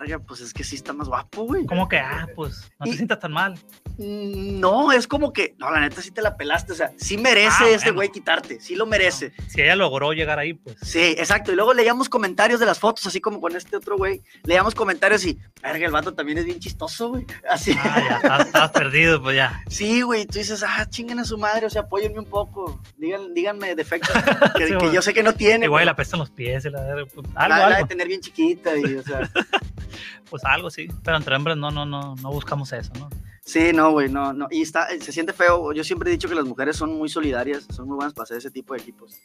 [0.00, 1.66] Verga, pues es que sí está más guapo, güey.
[1.66, 3.58] Como que, ah, pues, no te Y- sientas tan mal.
[3.98, 7.64] No, es como que, no, la neta sí te la pelaste, o sea, sí merece
[7.64, 7.96] Ah, este bueno.
[7.96, 9.32] güey quitarte, sí lo merece.
[9.48, 10.76] Si ella logró llegar ahí, pues.
[10.82, 11.52] Sí, exacto.
[11.52, 14.22] Y luego leíamos comentarios de las fotos, así como con este otro güey.
[14.44, 17.26] Leíamos comentarios y, verga, el vato también es bien chistoso, güey.
[17.48, 17.74] Así.
[17.78, 19.62] Ah, ya, estabas perdido, pues ya.
[19.68, 22.80] Sí, güey, tú dices, ah, chinguen a su madre, o sea, apóyenme un poco.
[22.96, 24.10] Digan, díganme defectos
[24.56, 25.66] que, Sí, que yo sé que no tiene.
[25.66, 27.86] Igual pero la pesta en los pies, la, pues, la- algo, la de algo.
[27.88, 29.28] tener bien chiquita y, o sea.
[30.30, 30.86] Pues algo, sí.
[31.02, 33.10] Pero entre hombres no, no, no, no buscamos eso, ¿no?
[33.44, 34.46] Sí, no, güey, no, no.
[34.50, 35.72] Y está, se siente feo.
[35.72, 38.36] Yo siempre he dicho que las mujeres son muy solidarias, son muy buenas para hacer
[38.36, 39.16] ese tipo de equipos.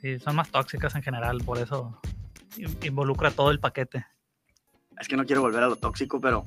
[0.00, 1.98] Sí, son más tóxicas en general, por eso
[2.56, 4.06] in- involucra todo el paquete.
[5.00, 6.44] Es que no quiero volver a lo tóxico, pero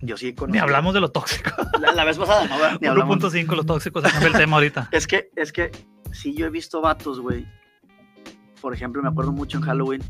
[0.00, 1.50] yo sí con Ni hablamos de lo tóxico.
[1.80, 2.54] La, la vez pasada, no,
[2.88, 3.18] hablamos.
[3.18, 4.88] 1.5 los tóxicos, cambia el tema ahorita.
[4.92, 5.72] Es que, es que,
[6.12, 7.48] sí, yo he visto vatos, güey.
[8.60, 10.02] Por ejemplo, me acuerdo mucho en Halloween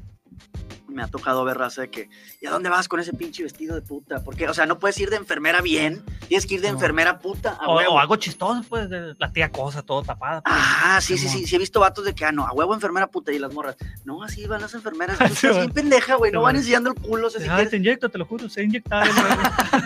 [0.95, 2.09] me ha tocado ver raza de que,
[2.41, 4.23] ¿y a dónde vas con ese pinche vestido de puta?
[4.25, 6.75] Porque, o sea, no puedes ir de enfermera bien, tienes que ir de No.
[6.75, 7.59] enfermera puta.
[7.61, 7.95] A O, huevo.
[7.95, 10.41] o algo chistoso, pues, de la tía cosa, todo tapada.
[10.43, 10.55] pues.
[10.57, 13.07] Ah, sí, sí, sí, sí, he visto vatos de que, ah, no, a huevo enfermera
[13.09, 13.77] puta y las morras.
[14.05, 15.19] No, así van las enfermeras.
[15.19, 16.59] Tú Sí, estás bien pendeja, güey, no van va.
[16.59, 17.27] enseñando el culo.
[17.27, 19.07] o sea, si Ay, quieres- te inyecto, te lo juro, se inyectar.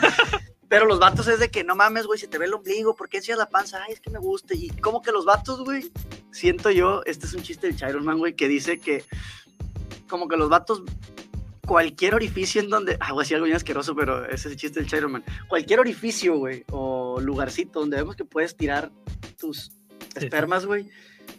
[0.68, 3.08] Pero los vatos es de que, no mames, güey, se te ve el ombligo, ¿por
[3.08, 3.80] qué enseñas la panza?
[3.86, 4.52] Ay, es que me gusta.
[4.54, 5.90] Y como que los vatos, güey,
[6.30, 9.02] siento yo, este es un chiste del Chiron Man, güey, que dice que,
[10.08, 10.82] como que los vatos,
[11.66, 14.56] cualquier orificio en donde, ah, voy a decir algo bien asqueroso, pero ese es el
[14.56, 15.24] chiste del Chiron Man.
[15.48, 18.90] Cualquier orificio, güey, o lugarcito donde vemos que puedes tirar
[19.38, 19.72] tus
[20.16, 20.24] sí.
[20.24, 20.88] espermas, güey.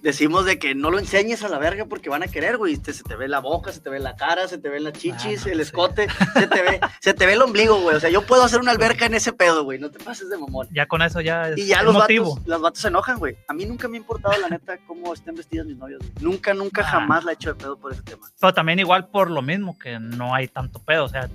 [0.01, 2.77] Decimos de que no lo enseñes a la verga porque van a querer, güey.
[2.77, 4.93] Te- se te ve la boca, se te ve la cara, se te ven las
[4.93, 5.61] chichis, Ah, el sí.
[5.61, 7.97] escote, se te ve, se te ve el ombligo, güey.
[7.97, 9.77] O sea, yo puedo hacer una alberca en ese pedo, güey.
[9.77, 10.67] No te pases de mamón.
[10.71, 12.35] Ya con eso ya es, Y ya los motivo.
[12.35, 13.35] vatos, los vatos se enojan, güey.
[13.49, 16.11] A mí nunca me ha importado, la neta, cómo estén vestidas mis novias, güey.
[16.21, 16.91] Nunca, nunca, Ah.
[16.91, 18.25] jamás la he hecho de pedo por ese tema.
[18.39, 21.03] Pero también igual por lo mismo, que no hay tanto pedo.
[21.03, 21.29] O sea,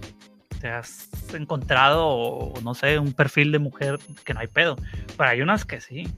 [0.63, 4.77] te has encontrado, no sé, un perfil de mujer que no hay pedo.
[5.19, 6.09] Pero hay unas que sí.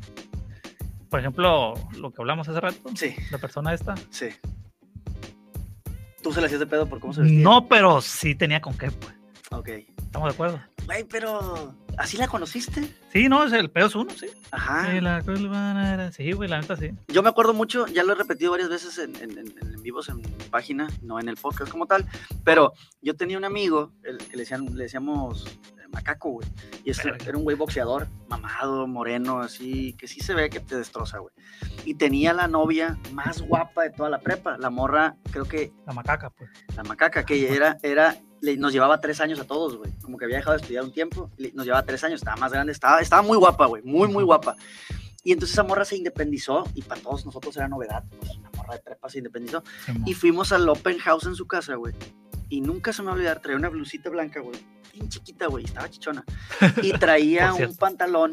[1.17, 3.95] Por ejemplo, lo que hablamos hace rato, Sí, la persona esta.
[4.11, 4.27] sí.
[6.23, 7.43] ¿Tú se la hacías de pedo por cómo se vestía?
[7.43, 9.15] No, pero sí tenía con qué, pues.
[9.51, 9.69] Ok.
[9.97, 10.61] ¿Estamos de acuerdo?
[10.85, 11.75] Güey, pero...
[11.97, 12.95] ¿Así la conociste?
[13.15, 14.27] Sí, no, es el pedo es uno, sí.
[14.51, 14.91] Ajá.
[14.93, 16.91] Sí, la era- sí, güey, la neta sí.
[17.09, 20.11] Yo me acuerdo mucho, ya lo he repetido varias veces en, en, en- en vivos
[20.11, 22.05] en mi página, no en el podcast como tal,
[22.45, 25.47] pero yo tenía un amigo, el, que le, decían, le decíamos
[25.97, 26.47] macaco, güey,
[26.85, 27.25] y este Verga.
[27.27, 31.33] era un güey boxeador, mamado, moreno, así, que sí se ve que te destroza, güey.
[31.85, 35.93] Y tenía la novia más guapa de toda la prepa, la morra, creo que La
[35.95, 36.51] macaca, pues.
[36.77, 39.91] la macaca, que era, era, le- nos llevaba tres años a todos, güey.
[40.03, 42.53] Como que había dejado de estudiar un tiempo, le- nos llevaba tres años, estaba más
[42.53, 44.55] grande, estaba, estaba muy guapa, güey, muy, muy guapa.
[45.25, 48.75] Y entonces esa morra se independizó y para todos nosotros era novedad, pues una morra
[48.75, 49.65] de prepa se independizó.
[50.05, 51.95] Y fuimos al open house en su casa, güey.
[52.49, 54.59] Y nunca se me va a olvidar, traía una blusita blanca, güey,
[54.93, 56.25] bien chiquita, güey, estaba chichona.
[56.83, 58.33] Y traía un pantalón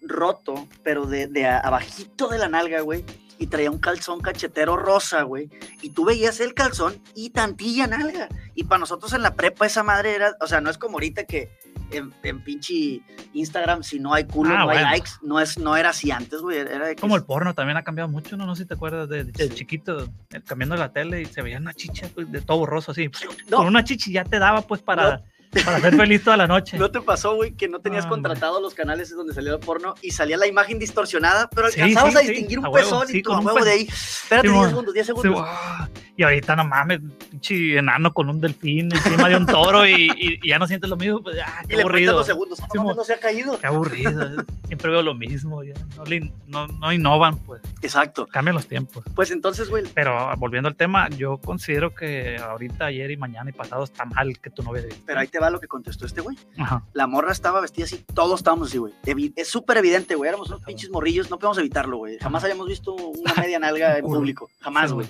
[0.00, 3.04] roto, pero de, de a- abajito de la nalga, güey.
[3.38, 5.50] Y traía un calzón cachetero rosa, güey.
[5.80, 8.28] Y tú veías el calzón y tantilla nalga.
[8.54, 11.24] Y para nosotros en la prepa esa madre era, o sea, no es como ahorita
[11.24, 11.50] que
[11.92, 13.00] en, en pinche
[13.32, 15.10] Instagram, si no hay culo, Ah, no hay likes.
[15.22, 16.58] No, es, no era así antes, güey.
[16.58, 18.46] Era de que Como el porno también ha cambiado mucho, ¿no?
[18.46, 19.54] No sé si te acuerdas de, de Sí.
[19.54, 23.10] chiquito, eh, cambiando la tele y se veía una chicha pues, de todo borroso así.
[23.50, 23.58] No.
[23.58, 25.22] Con una chichi ya te daba pues para,
[25.64, 26.78] para ser feliz toda la noche.
[26.78, 29.94] ¿No te pasó, güey, que no tenías Ah, contratados los canales donde salía el porno
[30.02, 33.00] y salía la imagen distorsionada, pero Sí, alcanzabas sí, a sí, distinguir un a huevo,
[33.00, 33.82] pezón y tu con a huevo pe- de ahí?
[33.82, 34.68] Espérate, Sí, 10 mon.
[34.70, 35.32] segundos, 10 Sí, segundos.
[35.34, 35.88] ¡guau!
[36.14, 40.38] y ahorita no mames, pinche enano con un delfín encima de un toro y, y-
[40.42, 41.22] y ya no sientes lo mismo.
[41.22, 42.12] Pues, ah, y qué le aburrido.
[42.14, 42.60] los segundos.
[42.60, 43.58] Ah, no, se ha caído.
[43.58, 44.22] Qué aburrido.
[44.22, 44.44] eh.
[44.66, 45.62] Siempre veo lo mismo.
[45.64, 47.62] ya no, le- no, no innovan, pues.
[47.80, 48.26] Exacto.
[48.26, 49.02] Cambian los tiempos.
[49.14, 53.48] Pues entonces, güey, Pero ah, volviendo al tema, yo considero que ahorita, ayer y mañana
[53.50, 54.82] y pasado está mal que tu novia.
[55.06, 56.36] pero ahí te va lo que contestó este güey.
[56.58, 56.84] Ajá.
[56.94, 58.94] La morra estaba vestida así, todos estábamos así, güey.
[59.04, 60.28] Evi- Es súper evidente, güey.
[60.28, 62.18] Éramos unos pinches morrillos, no podemos evitarlo, güey.
[62.18, 64.48] Jamás habíamos visto una media nalga en público.
[64.60, 65.06] Jamás, güey.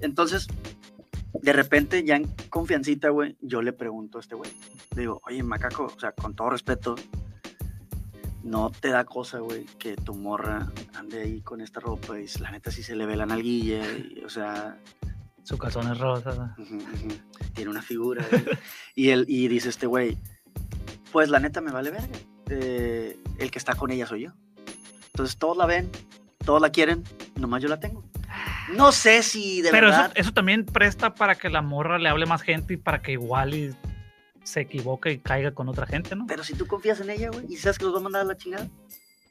[0.00, 0.46] Entonces,
[1.40, 4.50] de repente, ya en confiancita, güey, yo le pregunto a este güey.
[4.94, 6.96] Le digo, oye, macaco, o sea, con todo respeto,
[8.42, 12.50] no te da cosa, güey, que tu morra ande ahí con esta ropa y la
[12.50, 14.78] neta sí se le ve la nalguilla, y, o sea,
[15.48, 16.54] Su calzón es rosa.
[17.54, 18.22] Tiene una figura.
[18.94, 20.18] y, él, y dice este güey,
[21.10, 22.18] pues la neta me vale verga.
[22.50, 24.32] Eh, el que está con ella soy yo.
[25.06, 25.90] Entonces todos la ven,
[26.44, 27.02] todos la quieren,
[27.36, 28.04] nomás yo la tengo.
[28.74, 30.12] No sé si de Pero eso, verdad...
[30.16, 33.54] eso también presta para que la morra le hable más gente y para que igual
[33.54, 33.74] y
[34.44, 36.26] se equivoque y caiga con otra gente, ¿no?
[36.26, 38.26] Pero si tú confías en ella, güey, y sabes que los va a mandar a
[38.26, 38.68] la chingada.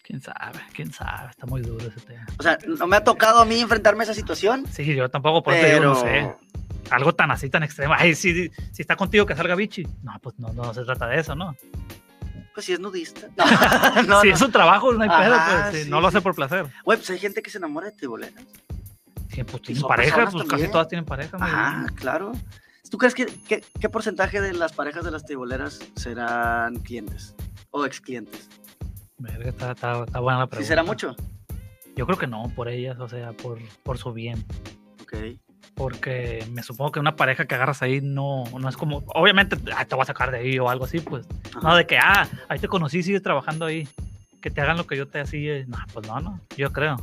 [0.07, 2.25] Quién sabe, quién sabe, está muy duro ese tema.
[2.39, 5.43] O sea, no me ha tocado a mí enfrentarme a esa situación, Sí, yo tampoco,
[5.43, 5.93] por eso te digo, pero...
[5.93, 6.35] no sé.
[6.91, 7.93] Algo tan así, tan extremo.
[7.97, 9.85] Ay, si, si está contigo que salga bichi.
[10.03, 11.53] No, pues no, no se trata de eso, ¿no?
[12.53, 13.27] Pues si es nudista.
[13.35, 14.33] No, no, si no.
[14.33, 15.75] es su trabajo, no hay pedo, pues.
[15.75, 16.65] sí, sí, no lo hace por placer.
[16.85, 18.41] Güey, pues hay gente que se enamora de tiboleras.
[19.29, 20.47] Sí, pues tienen pareja, pues también.
[20.47, 21.35] casi todas tienen pareja.
[21.37, 22.31] Ajá, claro.
[22.89, 27.35] ¿Tú crees que, que- qué porcentaje de las parejas de las tiboleras serán clientes
[27.71, 28.47] o ex clientes?
[29.19, 30.67] Verga, está, está- está buena la ¿Sí pregunta.
[30.67, 31.15] será mucho?
[31.95, 34.43] Yo creo que no, por ellas, o sea, por, por su bien.
[35.01, 35.13] Ok.
[35.75, 39.85] Porque me supongo que una pareja que agarras ahí no, no es como, obviamente ah,
[39.85, 41.27] te voy a sacar de ahí o algo así, pues.
[41.55, 41.59] Ajá.
[41.69, 43.87] No, de que, ah, ahí te conocí, sigues trabajando ahí.
[44.41, 45.65] Que te hagan lo que yo te hacía.
[45.67, 46.97] No, pues no, no, yo creo.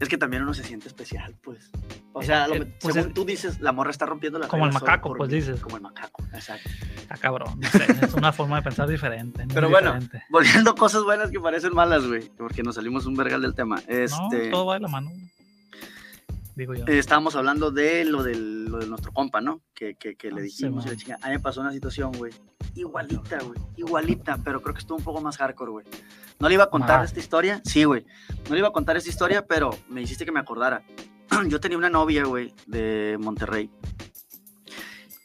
[0.00, 1.70] Es que también uno se siente especial, pues.
[2.12, 4.64] O sea, lo- Eh, pues según es- tú dices, la morra está rompiendo la Como
[4.66, 5.36] el macaco, pues, mí.
[5.36, 5.60] dices.
[5.60, 6.68] Como el macaco, exacto.
[6.96, 9.44] Está cabrón, no sé, es una forma de pensar diferente.
[9.52, 10.24] Pero bueno, diferente.
[10.30, 12.30] Volviendo cosas buenas que parecen malas, güey.
[12.36, 13.76] Porque nos salimos un vergal del tema.
[13.76, 14.50] No, Este.
[14.50, 15.10] todo va de la mano.
[16.58, 16.84] Digo yo.
[16.86, 19.62] Eh, estábamos hablando de lo, del, lo de nuestro compa, ¿no?
[19.74, 21.24] Que, que, que le Ah, dijimos y sí, la chingada.
[21.24, 22.32] A mí me pasó una situación, güey.
[22.74, 23.58] Igualita, güey.
[23.76, 25.86] Igualita, pero creo que estuvo un poco más hardcore, güey.
[26.38, 27.04] No le iba a contar Ah.
[27.04, 27.60] esta historia.
[27.64, 28.04] Sí, güey.
[28.48, 30.82] No le iba a contar esta historia, pero me hiciste que me acordara.
[31.48, 33.70] Yo tenía una novia, güey, de Monterrey.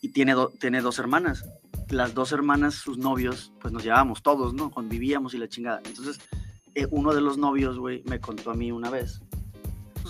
[0.01, 1.45] Y tiene, do- tiene dos hermanas.
[1.89, 4.71] Las dos hermanas, sus novios, pues nos llevábamos todos, ¿no?
[4.71, 5.81] Convivíamos y la chingada.
[5.85, 6.19] Entonces,
[6.75, 9.21] eh, uno de los novios, güey, me contó a mí una vez.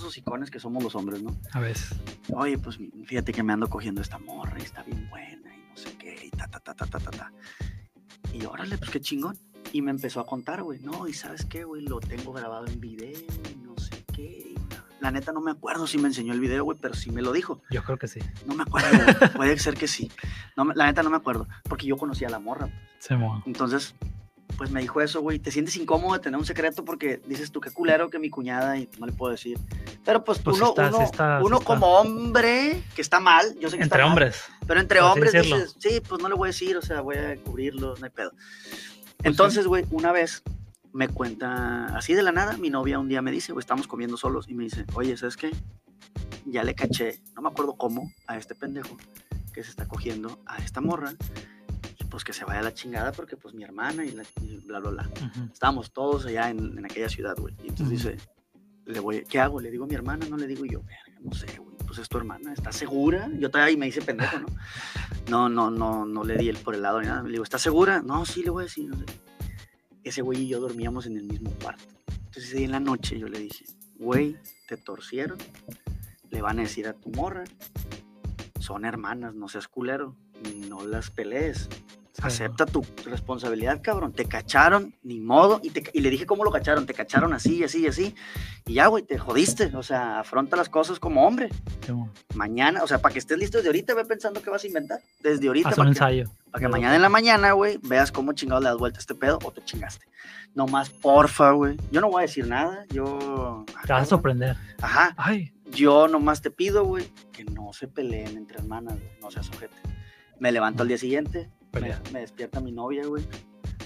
[0.03, 1.33] Esos icones que somos los hombres, ¿no?
[1.53, 1.97] A veces.
[2.33, 5.77] Oye, pues fíjate que me ando cogiendo esta morra y está bien buena y no
[5.77, 7.31] sé qué, y ta, ta, ta, ta, ta, ta, ta.
[8.33, 9.37] Y órale, pues qué chingón.
[9.71, 12.81] Y me empezó a contar, güey, no, y sabes qué, güey, lo tengo grabado en
[12.81, 13.17] video
[13.51, 14.53] y no sé qué.
[14.99, 17.31] La neta no me acuerdo si me enseñó el video, güey, pero sí me lo
[17.31, 17.61] dijo.
[17.71, 18.19] Yo creo que sí.
[18.45, 20.11] No me acuerdo, güey, puede ser que sí.
[20.57, 22.67] No, la neta no me acuerdo, porque yo conocía a la morra.
[22.99, 23.95] Se mo- Entonces,
[24.57, 25.39] pues me dijo eso, güey.
[25.39, 28.77] Te sientes incómodo de tener un secreto porque dices tú, qué culero que mi cuñada
[28.77, 29.57] y no le puedo decir.
[30.05, 31.65] Pero pues, Pues uno, está, uno, está, uno está.
[31.65, 34.43] como hombre, que está mal, yo sé que está Entre mal, hombres.
[34.67, 37.35] pero entre hombres dices, sí, pues no le voy a decir, o sea, voy a
[37.37, 38.31] cubrirlo, no hay pedo.
[38.31, 40.43] Pues Entonces, güey, una vez
[40.91, 44.17] me cuenta, así de la nada, mi novia un día me dice, güey, estamos comiendo
[44.17, 45.51] solos, y me dice, oye, ¿sabes qué?
[46.45, 48.95] Ya le caché, no me acuerdo cómo, a este pendejo
[49.53, 51.13] que se está cogiendo a esta morra,
[52.13, 54.79] pues que se vaya a la chingada porque pues mi hermana y, la, y bla,
[54.79, 55.09] bla, bla.
[55.51, 57.55] Estábamos todos allá en, en aquella ciudad, güey.
[57.63, 58.17] Y entonces dice,
[58.85, 59.59] le voy, ¿qué hago?
[59.59, 60.83] Le digo a mi hermana, no le digo yo,
[61.21, 61.75] no sé, güey.
[61.87, 63.31] Pues es tu hermana, ¿estás segura?
[63.39, 64.45] Yo todavía y me dice pendejo, ¿no?
[65.27, 67.23] No, no, no, no le di el por el lado ni nada.
[67.23, 68.03] Le digo, ¿estás segura?
[68.03, 68.89] No, sí, le voy a decir.
[68.89, 69.05] no sé.
[70.03, 71.83] Ese güey y yo dormíamos en el mismo cuarto.
[72.09, 75.39] Entonces ese día en la noche yo le dije, güey, te torcieron.
[76.29, 77.45] Le van a decir a tu morra.
[78.59, 80.15] Son hermanas, no seas culero.
[80.69, 81.69] No las pelees.
[82.13, 84.13] Sí, Acepta tu responsabilidad, cabrón.
[84.13, 85.59] Te cacharon, ni modo.
[85.63, 86.85] Y, te- y le dije cómo lo cacharon.
[86.85, 88.13] Te cacharon así, así, así.
[88.67, 89.75] Y ya, güey, te jodiste.
[89.75, 91.49] O sea, afronta las cosas como hombre.
[91.89, 94.67] mo- Mañana, o sea, para que estés listo desde ahorita, ve pensando qué vas a
[94.67, 94.99] inventar.
[95.23, 96.29] Desde ahorita, Haz un para que, ensayo.
[96.51, 99.15] para que mañana en la mañana, güey, veas cómo chingado le das vuelta a este
[99.15, 100.05] pedo o te chingaste.
[100.53, 101.77] No más, porfa, güey.
[101.91, 102.85] Yo no voy a decir nada.
[102.89, 103.65] Yo.
[103.87, 104.55] Te vas a sorprender.
[104.83, 105.15] Ajá.
[105.17, 109.09] Ay, Yo nomás te pido, güey, que no se peleen entre hermanas, güey.
[109.19, 109.73] No seas ojete.
[110.39, 111.49] Me levanto al día siguiente,
[111.79, 113.23] me, despierta mi novia, güey,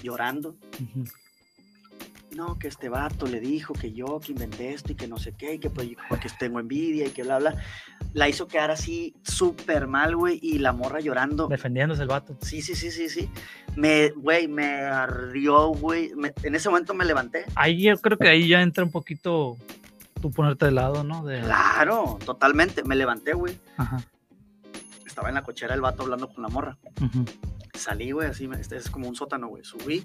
[0.02, 0.56] llorando.
[2.36, 5.32] No, que este vato le dijo que yo, que inventé esto y que no sé
[5.32, 7.56] qué, y que pues, porque tengo envidia y que bla, bla.
[8.12, 11.48] La hizo quedar así súper mal, güey, y la morra llorando.
[11.48, 12.36] defendiéndose el vato.
[12.42, 13.30] Sí, sí, sí, sí, sí.
[13.76, 16.12] Me, güey, me ardió, güey.
[16.42, 17.46] En ese momento me levanté.
[17.54, 19.56] Ahí yo creo que ahí ya entra un poquito
[20.20, 21.24] tú ponerte de lado, ¿no?
[21.24, 22.84] De, Claro, totalmente.
[22.84, 23.58] Me levanté, güey.
[23.78, 24.02] Ajá.
[25.06, 26.76] Estaba en la cochera el vato hablando con la morra.
[27.00, 27.24] ujú.
[27.78, 29.64] Salí, güey, así, este es como un sótano, güey.
[29.64, 30.04] Subí,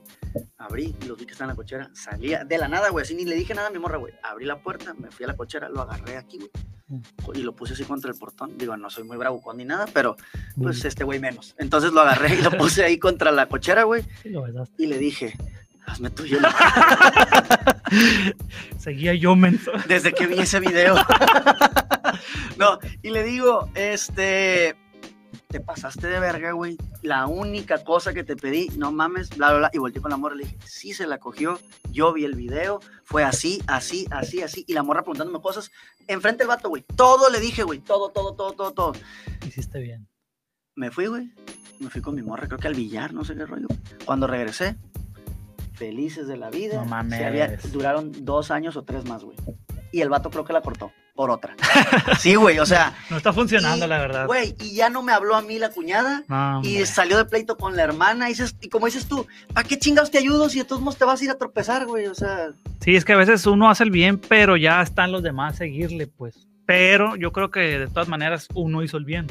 [0.58, 1.90] abrí y los vi que estaban en la cochera.
[1.94, 4.14] Salía de la nada, güey, así ni le dije nada a mi morra, güey.
[4.24, 6.52] Abrí la puerta, me fui a la cochera, lo agarré aquí, güey.
[7.34, 8.58] Y lo puse así contra el portón.
[8.58, 10.16] Digo, no soy muy bravucón ni nada, pero
[10.62, 11.56] pues Mm, este güey menos.
[11.58, 14.04] Entonces lo agarré y lo puse ahí contra la cochera, güey.
[14.22, 14.32] sí.
[14.78, 15.34] Y le dije,
[15.86, 16.38] hazme tuyo.
[18.78, 19.72] Seguía yo, menso.
[19.88, 20.96] Desde que vi ese video.
[22.58, 24.76] no, y le digo, este,
[25.48, 26.78] te pasaste de verga, güey.
[27.02, 29.70] La única cosa que te pedí, no mames, bla, bla, bla.
[29.74, 31.60] Y volteé con la morra y le dije, sí se la cogió.
[31.92, 34.64] Yo vi el video, fue así, así, así, así.
[34.68, 35.72] Y la morra preguntándome cosas
[36.08, 36.84] enfrente del vato, güey.
[36.96, 37.80] Todo le dije, güey.
[37.80, 38.94] Todo, todo, todo, todo, todo.
[39.46, 40.08] Hiciste bien.
[40.76, 41.32] Me fui, güey.
[41.80, 43.68] Me fui con mi morra, creo que al billar, no sé qué rollo.
[44.06, 44.78] Cuando regresé,
[45.74, 46.76] felices de la vida.
[46.76, 47.18] No mames.
[47.20, 49.38] Se había- duraron dos años o tres más, güey.
[49.92, 51.56] Y el vato creo que la cortó por otra.
[52.20, 52.94] sí, güey, o sea.
[53.10, 54.26] No está funcionando, y, la verdad.
[54.26, 56.24] Güey, y ya no me habló a mí la cuñada.
[56.28, 56.86] No, Y hombre.
[56.86, 58.30] salió de pleito con la hermana.
[58.30, 61.06] Y, y como dices tú, ¿para qué chingados te ayudo si de todos modos te
[61.06, 62.08] vas a ir a tropezar, güey?
[62.08, 62.50] O sea,
[62.82, 65.58] Sí, es que a veces uno hace el bien, pero ya están los demás a
[65.60, 66.48] seguirle, pues.
[66.66, 69.28] Pero yo creo que de todas maneras uno hizo el bien.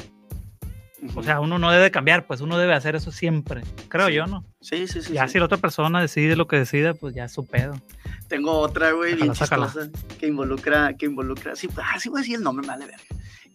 [1.15, 3.61] O sea, uno no debe cambiar, pues uno debe hacer eso siempre.
[3.89, 4.13] Creo Sí.
[4.13, 4.45] yo, ¿no?
[4.63, 5.13] Sí, sí, sí.
[5.13, 5.33] ya sí.
[5.33, 7.79] si la otra persona decide lo que decide, pues ya es su pedo.
[8.27, 12.35] Tengo otra, güey, bien Sácala, chistosa, que involucra, que involucra, sí, ah, sí a decir
[12.37, 13.03] el nombre, me vale verga.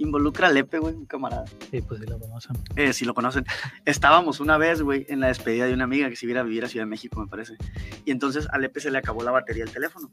[0.00, 1.44] Involucra a Lepe, güey, un camarada.
[1.72, 2.56] Sí, pues sí lo conocen.
[2.76, 3.44] Eh, si lo conocen.
[3.84, 6.64] Estábamos una vez, güey, en la despedida de una amiga que se iba a vivir
[6.64, 7.56] a Ciudad de México, me parece.
[8.04, 10.08] Y entonces a Lepe se le acabó la batería del teléfono.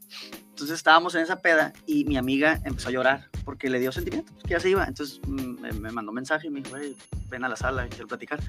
[0.48, 4.32] Entonces estábamos en esa peda y mi amiga empezó a llorar porque le dio sentimiento,
[4.42, 4.84] que ya se iba.
[4.84, 6.96] Entonces mm, me, me mandó mensaje y me dijo, "Güey,
[7.28, 8.40] ven a la sala, quiero platicar.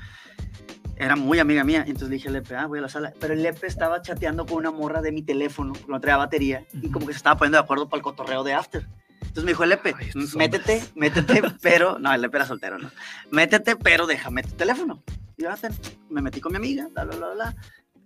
[0.99, 3.13] Era muy amiga mía, entonces le dije a Lepe, ah, voy a la sala.
[3.19, 6.65] Pero el Lepe estaba chateando con una morra de mi teléfono, porque no traía batería,
[6.73, 8.87] y como que se estaba poniendo de acuerdo para el cotorreo de After.
[9.21, 12.89] Entonces me dijo el Lepe, Ay, métete, métete, pero, no, el Lepe era soltero, ¿no?
[13.29, 15.03] Métete, pero déjame tu teléfono.
[15.37, 15.71] Y yo, ah, ten.
[16.09, 17.55] me metí con mi amiga, bla, bla, bla, bla.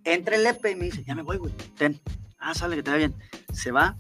[0.04, 2.02] Entra el Lepe y me dice, ya me voy, güey, ten.
[2.40, 3.16] Ah, sale, que te va bien.
[3.54, 3.98] Se va,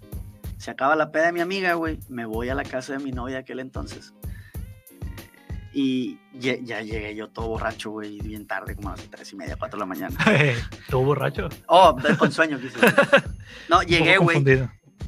[0.57, 1.99] Se acaba la peda de mi amiga, güey.
[2.09, 4.13] Me voy a la casa de mi novia aquel entonces.
[5.73, 9.35] Y ya, ya llegué yo todo borracho, güey, bien tarde, como a las tres y
[9.37, 10.17] media, cuatro de la mañana.
[10.79, 11.47] ¿Estuvo borracho?
[11.67, 12.77] Oh, con sueño, quise.
[13.69, 14.43] No, llegué, güey.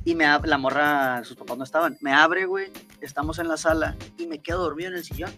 [0.06, 1.97] Y me la morra, sus papás no estaban.
[2.02, 2.71] Me abre, güey.
[2.99, 5.32] Estamos en la sala y me quedo dormido en el sillón.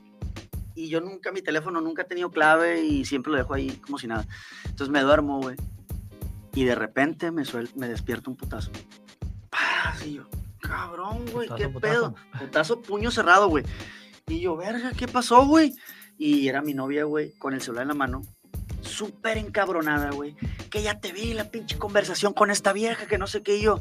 [0.74, 3.98] Y yo nunca, mi teléfono nunca he tenido clave y siempre lo dejo ahí como
[3.98, 4.26] si nada.
[4.64, 5.56] Entonces me duermo, güey.
[6.54, 8.72] Y de repente me, suel me despierto un putazo.
[9.50, 10.06] ¡Paz!
[10.06, 10.24] Y yo,
[10.60, 11.80] cabrón, güey, ¿qué putazo.
[11.80, 12.16] pedo?
[12.40, 13.64] Putazo, puño cerrado, güey.
[14.28, 15.76] Y yo, verga, ¿qué pasó, güey?
[16.18, 18.24] Y era mi novia, güey, con el celular en la mano.
[18.82, 20.36] Súper encabronada, güey.
[20.72, 23.58] Que ya te vi la pinche conversación con esta vieja, que no sé qué.
[23.58, 23.80] Y yo,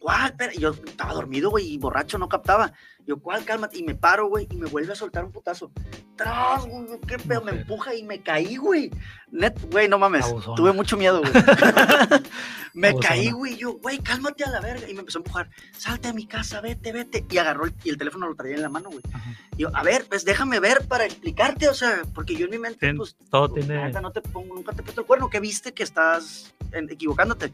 [0.00, 0.34] ¿cuál?
[0.52, 2.72] Y yo estaba dormido, güey, y borracho, no captaba.
[3.06, 3.44] Yo, ¿cuál?
[3.44, 3.78] Cálmate.
[3.78, 5.70] Y me paro, güey, y me vuelve a soltar un putazo.
[6.16, 8.90] Tras, güey, qué pedo, me empuja y me caí, güey.
[9.30, 10.24] Net, güey, no mames.
[10.26, 10.54] Abusona.
[10.56, 11.32] Tuve mucho miedo, güey.
[12.74, 13.08] me Abusona.
[13.08, 13.56] caí, güey.
[13.56, 14.88] Yo, güey, cálmate a la verga.
[14.88, 15.50] Y me empezó a empujar.
[15.76, 17.24] Salte de mi casa, vete, vete.
[17.28, 19.02] Y agarró el, y el teléfono lo traía en la mano, güey.
[19.56, 22.58] Y yo, a ver, pues déjame ver para explicarte, o sea, porque yo en mi
[22.58, 25.40] mente, pues, todo pues, tiene- no te pongo, nunca te he puesto el cuerno, que
[25.40, 27.52] viste que estás en- equivocándote.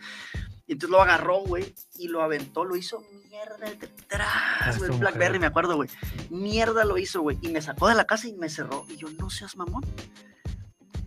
[0.71, 5.41] Y entonces lo agarró, güey, y lo aventó, lo hizo mierda el detrás, güey, Blackberry,
[5.41, 5.89] me acuerdo, güey.
[6.31, 8.87] Mierda lo hizo, güey, y me sacó de la casa y me cerró.
[8.89, 9.85] Y yo, no seas mamón.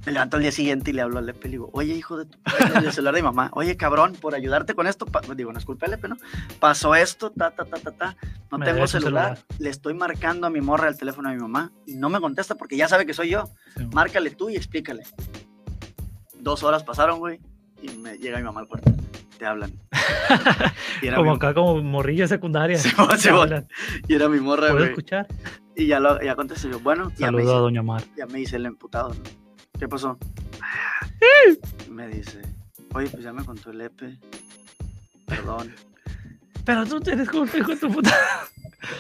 [0.06, 2.18] Me levanto al día siguiente y le hablo a Lepe y le digo, oye, hijo
[2.18, 5.54] de tu padre, el celular de mi mamá, oye, cabrón, por ayudarte con esto, digo,
[5.54, 6.18] no es culpa de Lepe, ¿no?
[6.60, 8.18] Pasó esto, ta, ta, ta, ta, ta,
[8.52, 9.60] no Me tengo celular, celular.
[9.60, 12.56] le estoy marcando a mi morra el teléfono de mi mamá y no me contesta
[12.56, 13.50] porque ya sabe que soy yo.
[13.78, 13.86] Sí.
[13.94, 15.04] Márcale tú y explícale.
[16.34, 17.40] Dos horas pasaron, güey,
[17.84, 18.92] y me llega mi mamá al cuarto.
[19.38, 19.72] Te hablan.
[21.16, 22.78] Como mi, acá, como morrilla secundaria.
[22.78, 23.10] Simón.
[23.30, 23.68] hablan.
[24.08, 24.90] y era mi morra, ¿Puedo güey.
[24.90, 25.28] escuchar?
[25.76, 28.04] Y ya, lo, ya contesté yo, bueno, ya me, Saludo a Doña Mar.
[28.16, 29.22] ya me hice el emputado, ¿no?
[29.80, 30.18] ¿Qué pasó?
[31.88, 32.42] Y me dice,
[32.94, 34.18] oye, pues ya me contó el Epe.
[35.26, 35.74] Perdón.
[36.66, 38.16] Pero tú tienes culpa, hijo de tu puta.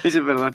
[0.04, 0.54] Dice, perdón.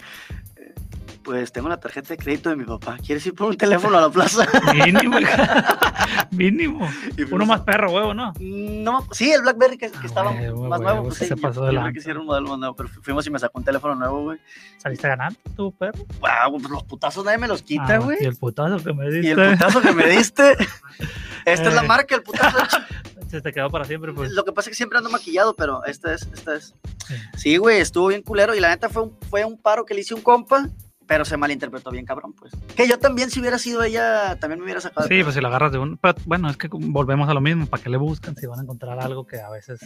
[1.28, 2.96] Pues tengo la tarjeta de crédito de mi papá.
[3.04, 4.46] ¿Quieres ir por un teléfono a la plaza?
[4.72, 5.18] Mínimo.
[5.20, 6.26] hija.
[6.30, 6.88] Mínimo.
[7.18, 8.32] Y Uno más perro, huevo, ¿no?
[8.40, 11.08] No, sí, el Blackberry que, que Ah, estaba huevo, más huevo, nuevo.
[11.08, 11.92] Pues, sí sí, se yo- pasó yo de no lanza.
[11.92, 14.38] quisiera un modelo más nuevo, pero fu- fuimos y me sacó un teléfono nuevo, güey.
[14.78, 15.98] ¿Saliste ganando tu perro?
[16.20, 18.16] Wow, pues los putazos nadie me los quita, Ah, güey.
[18.22, 19.32] Y el putazo que me y, diste.
[19.42, 20.52] el putazo que me diste.
[21.44, 21.86] Esta es la Eh.
[21.86, 22.56] marca, el putazo.
[23.28, 24.30] Se te quedó para siempre, pues.
[24.32, 26.74] Lo que pasa es que siempre ando maquillado, pero esta es, esta es.
[27.06, 27.14] Sí.
[27.36, 30.00] Sí, güey, estuvo bien culero y la neta fue un, fue un paro que le
[30.00, 30.66] hice un compa,
[31.08, 32.52] pero se malinterpretó bien cabrón, pues.
[32.76, 35.08] Que yo también, si hubiera sido ella, también me hubiera sacado.
[35.08, 35.24] de Sí, pedo.
[35.24, 35.98] pues si lo agarras de uno.
[36.00, 37.66] Pero bueno, es que volvemos a lo mismo.
[37.66, 39.80] ¿Para qué le buscan si van a encontrar algo que a veces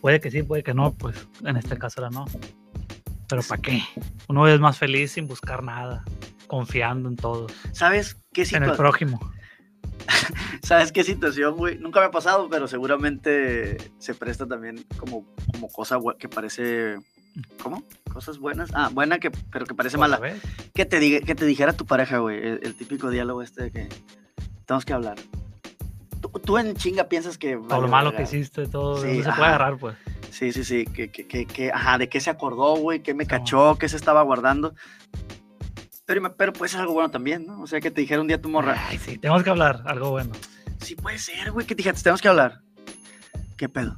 [0.00, 0.92] puede que sí, puede que no?
[0.94, 2.24] Pues en este caso era no.
[3.28, 3.82] Pero ¿para qué?
[4.28, 6.04] Uno es más feliz sin buscar nada,
[6.46, 8.76] confiando en todos, ¿Sabes qué en el situación?
[8.76, 9.32] prójimo.
[10.62, 11.78] ¿Sabes qué situación, güey?
[11.78, 16.96] Nunca me ha pasado, pero seguramente se presta también como, como cosa que parece.
[17.62, 17.84] ¿Cómo?
[18.12, 18.70] Cosas buenas.
[18.74, 20.16] Ah, buena, que, pero que parece mala.
[20.16, 20.40] ¿Sabes?
[20.74, 22.38] Que te, diga, que te dijera tu pareja, güey.
[22.38, 23.88] El, el típico diálogo este de que
[24.66, 25.16] tenemos que hablar.
[26.20, 27.52] Tú, tú en chinga piensas que.
[27.56, 29.00] Todo vale lo malo que hiciste, todo.
[29.00, 29.96] Sí, no se puede agarrar, pues.
[30.30, 30.84] Sí, sí, sí.
[30.86, 33.02] Que, que, que, que- ajá, de qué se acordó, güey.
[33.02, 33.38] ¿Qué me Simón.
[33.40, 33.76] cachó?
[33.76, 34.74] ¿Qué se estaba guardando?
[36.06, 37.60] Pero, pero puede ser algo bueno también, ¿no?
[37.62, 38.76] O sea, que te dijera un día tu morra.
[38.88, 40.32] Ay, sí, tenemos que hablar, algo bueno.
[40.80, 42.60] Sí puede ser, güey, que te tenemos que hablar.
[43.56, 43.94] ¿Qué pedo?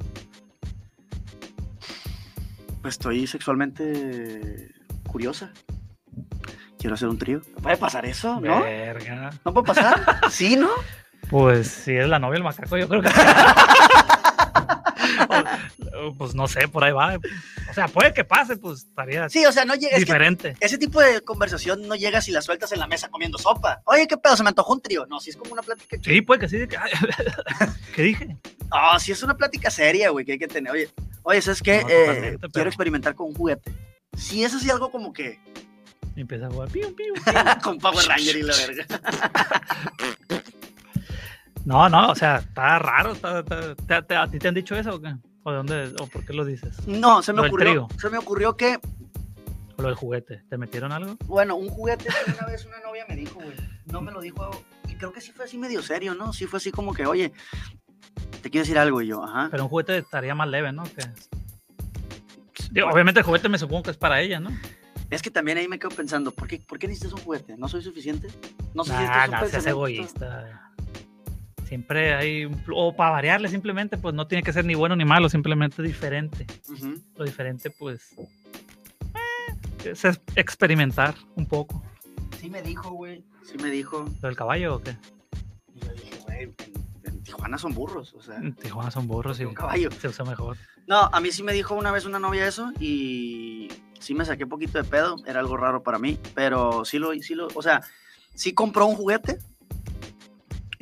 [2.83, 4.71] Pues estoy sexualmente
[5.09, 5.53] curiosa.
[6.79, 7.41] Quiero hacer un trío.
[7.63, 8.41] ¿Puede pasar eso?
[8.41, 8.61] ¿No?
[8.63, 9.31] Verga.
[9.45, 10.01] ¿No puede pasar?
[10.31, 10.69] ¿Sí, no?
[11.31, 13.09] Pues si es la novia del macaco, yo creo que.
[16.05, 17.17] O- pues no sé, por ahí va.
[17.71, 19.91] O sea, puede que pase, pues estaría Sí, o sea, no llega.
[19.97, 20.57] Es que diferente.
[20.61, 23.81] ese tipo de conversación no llega si la sueltas en la mesa comiendo sopa.
[23.85, 24.37] Oye, ¿qué pedo?
[24.37, 25.07] Se me antojó un trío.
[25.07, 25.97] No, si es como una plática.
[26.03, 26.59] Sí, puede que sí.
[26.67, 26.77] que-
[27.95, 28.37] ¿Qué dije?
[28.73, 30.73] Ah, si es una plática seria, güey, que hay que tener.
[30.73, 30.91] Oye,
[31.23, 31.83] oye, ¿sabes qué?
[31.83, 33.73] No, Eh, quiero pero- experimentar con un juguete.
[34.17, 35.41] Si es así algo como que
[36.17, 36.69] Y empieza a jugar.
[36.71, 37.15] piu, piu.
[37.63, 38.87] con Power Ranger y la verga.
[41.65, 43.13] No, no, o sea, está raro.
[43.13, 45.15] está- está- te- ¿A ti te han dicho eso o qué?
[45.45, 45.95] ¿O de dónde?
[46.01, 46.87] ¿O por qué lo dices?
[46.89, 47.87] No, se me ocurrió.
[48.01, 48.81] Se me ocurrió que,
[49.77, 50.43] ¿O lo del juguete?
[50.51, 51.17] ¿Te metieron algo?
[51.27, 53.55] bueno, un juguete una vez una novia me dijo, güey.
[53.87, 54.51] No me lo dijo.
[54.89, 56.33] Y creo que sí fue así medio serio, ¿no?
[56.33, 57.33] Sí fue así como que, oye,
[58.43, 59.49] te quiero decir algo y yo, ajá.
[59.51, 60.83] Pero un juguete estaría más leve, ¿no?
[60.85, 61.03] Que...
[62.71, 64.51] Digo, obviamente el juguete me supongo que es para ella, ¿no?
[65.11, 67.57] Es que también ahí me quedo pensando, ¿por qué, ¿por qué necesitas un juguete?
[67.59, 68.29] ¿No soy suficiente?
[68.73, 70.73] No sé si Nah, esto es un nah, seas egoísta.
[71.67, 75.05] Siempre hay, un o para variarle simplemente, pues no tiene que ser ni bueno ni
[75.05, 76.47] malo, simplemente diferente.
[77.15, 81.83] Lo diferente, pues, eh, es es experimentar un poco.
[82.41, 83.25] Sí me dijo, güey.
[83.45, 84.07] Sí me dijo.
[84.21, 84.97] ¿Lo del caballo o qué?
[87.33, 89.91] Tijuana son burros, o sea, En Tijuana son burros y un caballo.
[89.91, 90.57] se usa mejor.
[90.87, 93.69] No, a mí sí me dijo una vez una novia eso y
[93.99, 97.35] sí me saqué poquito de pedo, era algo raro para mí, pero sí lo, sí
[97.35, 97.83] lo, o sea,
[98.35, 99.39] sí compró un juguete,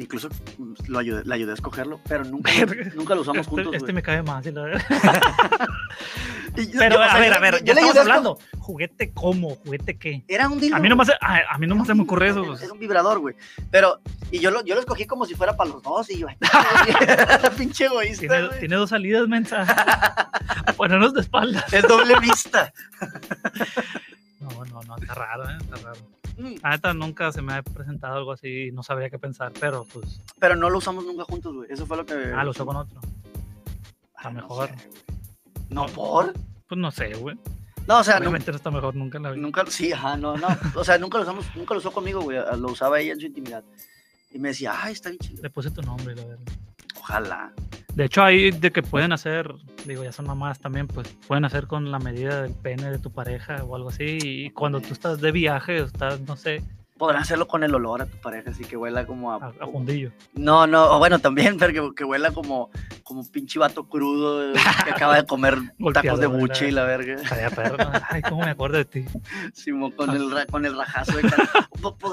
[0.02, 0.28] incluso
[0.58, 2.50] mm, lo ayudé, le ayudé a escogerlo, pero nunca,
[2.94, 3.74] nunca lo usamos juntos.
[3.74, 4.44] este me cae más.
[4.44, 4.82] sí, la verdad.
[6.56, 8.38] Y yo- Pero yo, a ver, a ver, yo ya le estamos hablando.
[8.58, 9.54] ¿Juguete cómo?
[9.54, 10.24] ¿Juguete qué?
[10.26, 10.76] Era un dildo.
[10.76, 12.40] A mí no me, a, a mí no se me ocurre eso.
[12.40, 12.70] Era, pues.
[12.72, 13.36] un vibrador, güey.
[13.70, 14.00] Pero,
[14.32, 16.26] y yo lo, yo lo escogí como si fuera para los dos, y yo,
[17.56, 19.64] pinche egoísta, Tiene, tiene dos salidas, mensa.
[20.76, 21.72] Ponernos de espaldas.
[21.72, 22.72] Es doble vista.
[24.40, 25.56] No, no, no, está raro, ¿eh?
[25.60, 26.00] Está raro.
[26.40, 29.52] Mm, La neta nunca se me ha presentado algo así y no sabría qué pensar,
[29.60, 30.20] pero pues.
[30.38, 31.70] Pero no lo usamos nunca juntos, güey.
[31.70, 32.14] Eso fue lo que.
[32.34, 33.00] Ah, lo usó con otro.
[34.14, 34.68] Ah, está no mejor.
[34.68, 35.64] sé, güey.
[35.70, 36.32] no, por.
[36.66, 37.36] Pues no sé, güey.
[37.86, 39.42] No, o sea, Obviamente no está mejor nunca en la vida.
[39.42, 40.46] nunca, sí, ajá, no, no.
[40.76, 42.38] O sea, nunca lo usamos, nunca lo usó conmigo, güey.
[42.58, 43.64] Lo usaba ella en su intimidad.
[44.32, 45.42] Y me decía, ay, está bien chido.
[45.42, 46.44] Le puse tu nombre, la verdad.
[46.98, 47.52] Ojalá.
[47.94, 49.52] De hecho, hay de que pueden hacer,
[49.84, 53.10] digo, ya son mamás también, pues pueden hacer con la medida del pene de tu
[53.10, 54.18] pareja o algo así.
[54.22, 56.62] Y cuando tú estás de viaje, o estás, no sé,
[56.96, 59.36] Podrán hacerlo con el olor a tu pareja, así que huela como a.
[59.36, 60.12] a, a fundillo.
[60.34, 62.68] No, no, o bueno, también, pero que, que huela como,
[63.02, 64.58] como pinche vato crudo que
[64.90, 65.56] acaba de comer
[65.94, 67.16] tacos de buche y la verga.
[68.10, 69.04] Ay, cómo me acuerdo de ti.
[69.54, 71.22] Simón, con el, ra- con el rajazo de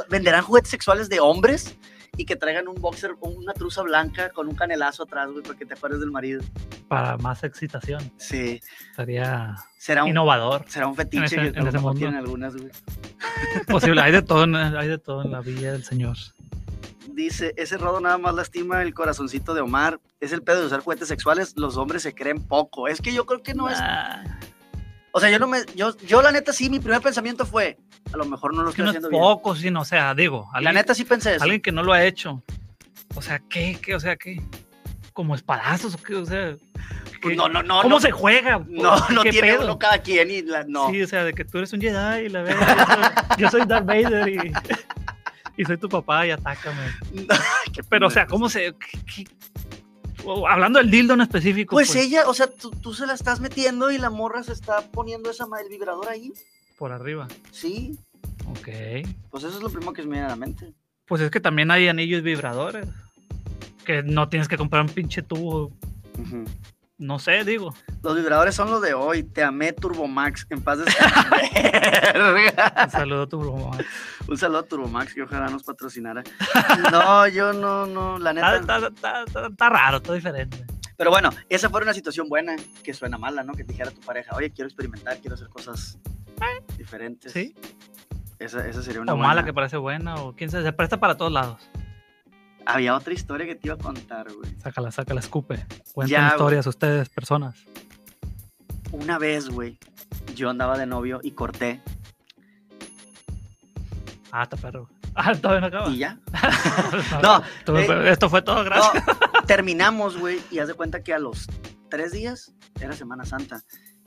[0.09, 1.75] ¿Venderán juguetes sexuales de hombres?
[2.18, 5.57] Y que traigan un boxer o una truza blanca con un canelazo atrás, güey, para
[5.57, 6.41] que te acuerdes del marido.
[6.88, 8.11] Para más excitación.
[8.18, 8.59] Sí.
[8.89, 10.65] Estaría Será un, innovador.
[10.68, 11.99] será un fetiche ese- que en ese mundo.
[11.99, 12.70] tienen algunas, güey.
[13.68, 14.01] Posible.
[14.01, 16.18] Hay de todo, en- hay de todo en la villa del señor.
[17.09, 19.99] Dice, ese rodo nada más lastima el corazoncito de Omar.
[20.20, 21.53] Es el pedo de usar juguetes sexuales.
[21.55, 22.88] Los hombres se creen poco.
[22.88, 23.80] Es que yo creo que no es...
[25.18, 25.59] O sea, yo no me...
[25.76, 27.78] Yo, yo la neta sí, mi primer pensamiento fue,
[28.13, 29.22] a lo mejor no lo es estoy no es haciendo bien.
[29.22, 31.43] poco, sino, o sea, digo, La neta sí pensé eso.
[31.43, 32.43] alguien que no lo ha hecho.
[33.15, 33.80] O sea, ¿qué?
[33.82, 33.95] ¿Qué?
[33.95, 34.39] O sea, ¿qué?
[35.13, 36.13] ¿Como espadazos o qué?
[36.15, 36.55] O sea,
[37.22, 37.36] ¿qué?
[37.36, 37.82] No, no, no.
[37.82, 38.63] ¿cómo no, se juega?
[38.68, 39.63] No, no ¿Qué tiene pedo?
[39.65, 40.91] uno cada quien y la, no.
[40.91, 43.86] Sí, o sea, de que tú eres un Jedi y la verdad, yo soy Darth
[43.88, 44.51] Vader y,
[45.57, 46.84] y soy tu papá y atácame.
[47.89, 48.28] Pero, o sea.
[48.28, 48.76] ¿cómo se...?
[49.15, 49.26] qué-
[50.47, 51.75] hablando del dildo en específico.
[51.75, 54.82] Pues, ella, o sea, tú, tú se la estás metiendo y la morra se está
[54.91, 56.34] poniendo esa el vibrador ahí.
[56.78, 57.28] Por arriba.
[57.51, 57.97] Sí,
[58.51, 58.67] Ok.
[59.30, 60.73] pues eso es lo primero que se me viene a la mente.
[61.05, 62.86] Pues es que también hay anillos vibradores.
[63.86, 65.71] Que no tienes que comprar un pinche tubo.
[67.00, 67.74] No sé, digo.
[68.02, 69.22] Los vibradores son los de hoy.
[69.24, 70.48] Te amé Turbomax.
[70.50, 70.86] En paz de
[72.86, 73.78] Un saludo a tu broma.
[74.28, 76.24] Un saludo a Turbomax que ojalá nos patrocinara.
[76.91, 78.56] No, yo no, no, la neta.
[78.58, 80.66] está- está- está- está raro, está diferente.
[80.98, 83.54] Pero bueno, esa fue una situación buena que suena mala, ¿no?
[83.54, 86.00] Que te dijera tu pareja, oye, quiero experimentar, quiero hacer cosas
[86.78, 87.32] diferentes.
[87.34, 87.54] Sí.
[88.39, 89.28] Esa, esa sería una O buena.
[89.28, 91.70] mala que parece buena, o quién sabe, se presta para todos lados.
[92.70, 94.53] Había otra historia que te iba a contar, güey.
[94.59, 95.65] Sácala, sácala, escupe.
[95.93, 96.32] Cuenten Ya, güey.
[96.32, 97.55] historias ustedes, personas.
[98.91, 99.78] Una vez, güey,
[100.36, 101.82] yo andaba de novio y corté.
[104.32, 104.89] Ah, está perro.
[105.15, 105.89] Ah, todavía no acaba.
[105.89, 106.20] Y ya.
[107.24, 107.41] no,
[107.80, 109.03] eh, esto fue todo, gracias.
[109.05, 111.47] No, terminamos, güey, y haz de cuenta que a los
[111.89, 113.61] tres días era Semana Santa.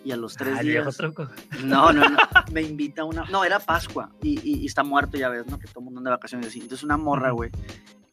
[0.04, 0.96] Y a los tres Ah, días.
[0.96, 1.28] truco.
[1.62, 2.18] No, no, no.
[2.52, 3.24] Me invita una.
[3.24, 4.10] No, era Pascua.
[4.22, 5.58] Y, y- y está muerto, ya ves, ¿no?
[5.58, 6.60] Que todo el mundo anda de vacaciones y así.
[6.60, 7.50] Entonces una morra, güey,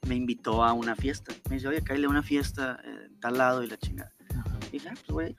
[0.07, 1.33] me invitó a una fiesta.
[1.49, 4.11] Me dice, oye, cállale a una fiesta eh, tal lado y la chingada.
[4.67, 5.35] Y dije, ah, pues, güey.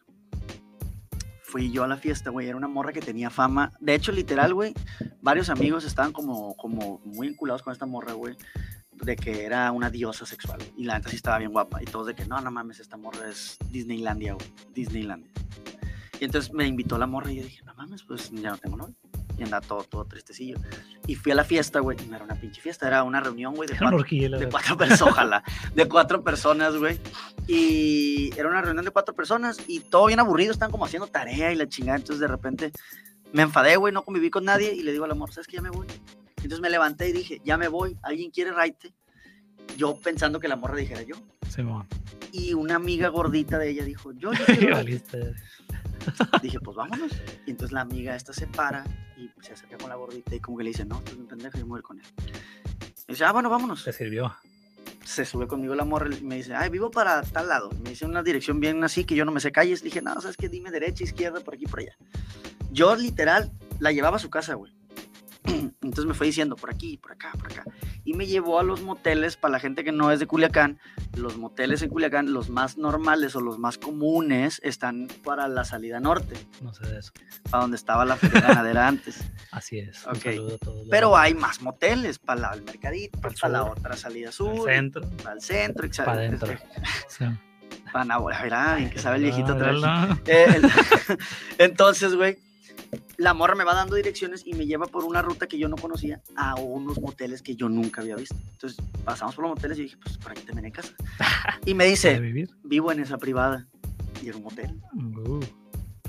[1.42, 2.46] Fui yo a la fiesta, güey.
[2.46, 3.72] Era una morra que tenía fama.
[3.80, 4.74] De hecho, literal, güey,
[5.22, 8.36] varios amigos estaban como, como muy vinculados con esta morra, güey.
[8.92, 10.60] De que era una diosa sexual.
[10.76, 11.82] Y la neta sí estaba bien guapa.
[11.82, 14.46] Y todos de que, no, no mames, esta morra es Disneylandia, güey.
[14.74, 15.30] Disneylandia.
[16.20, 18.76] Y entonces me invitó la morra y yo dije, no mames, pues ya no tengo
[18.76, 18.96] novio.
[19.38, 20.58] Y andaba todo, todo tristecillo.
[21.06, 21.96] Y fui a la fiesta, güey.
[22.02, 24.76] Y no era una pinche fiesta, era una reunión, güey, de cuatro, la de cuatro
[24.76, 26.98] personas, ojalá, de cuatro personas, güey.
[27.46, 31.52] Y era una reunión de cuatro personas y todo bien aburrido, están como haciendo tarea
[31.52, 31.98] y la chingada.
[31.98, 32.72] Entonces de repente
[33.32, 35.62] me enfadé, güey, no conviví con nadie y le digo al amor, ¿sabes que Ya
[35.62, 35.86] me voy.
[36.36, 38.92] Entonces me levanté y dije, ya me voy, ¿alguien quiere raite?
[39.76, 41.16] Yo pensando que la morra dijera yo.
[41.48, 41.86] Simón.
[42.32, 45.08] Y una amiga gordita de ella dijo, yo, yo quiero raite".
[45.08, 45.34] valiste.
[46.42, 47.12] Dije, pues vámonos.
[47.46, 48.84] Y entonces la amiga esta se para
[49.18, 51.26] y se acerca con la gordita y como que le dice, no, tú eres un
[51.26, 52.06] pendejo, yo me voy a ir con él.
[53.08, 53.84] Y dice, ah, bueno, vámonos.
[53.84, 54.34] Te sirvió.
[55.04, 57.70] se sube conmigo la morra y me dice, ay, vivo para tal lado.
[57.82, 59.82] Me dice una dirección bien así que yo no me sé calles.
[59.82, 61.96] Dije, no, sabes que dime derecha, izquierda, por aquí, por allá.
[62.70, 63.50] Yo literal
[63.80, 64.77] la llevaba a su casa, güey.
[65.82, 67.64] Entonces me fue diciendo por aquí, por acá, por acá.
[68.04, 70.78] Y me llevó a los moteles, para la gente que no es de Culiacán,
[71.16, 76.00] los moteles en Culiacán, los más normales o los más comunes, están para la salida
[76.00, 77.12] norte, No sé de eso.
[77.50, 79.30] para donde estaba la feria ganadera antes.
[79.50, 80.04] Así es.
[80.06, 80.22] Un Ok.
[80.22, 80.86] saludo a todos.
[80.90, 84.68] Pero hay más moteles, para la- el mercadito, Pa'l para la otra salida al sur,
[84.70, 85.96] centro, para el centro, etc.
[86.04, 86.54] para adentro.
[87.08, 87.24] Sí.
[87.92, 88.04] Para
[88.76, 89.82] bien que sabe el viejito otra vez.
[90.26, 91.18] Eh, el-
[91.58, 92.36] entonces, güey,
[93.18, 95.76] la morra me va dando direcciones y me lleva por una ruta que yo no
[95.76, 98.36] conocía a unos moteles que yo nunca había visto.
[98.52, 100.94] Entonces pasamos por los moteles y dije, pues por aquí también hay casa.
[101.66, 103.66] Y me ¿De dice, vivo en esa privada.
[104.22, 104.80] Y era un motel.
[104.94, 105.40] Uh.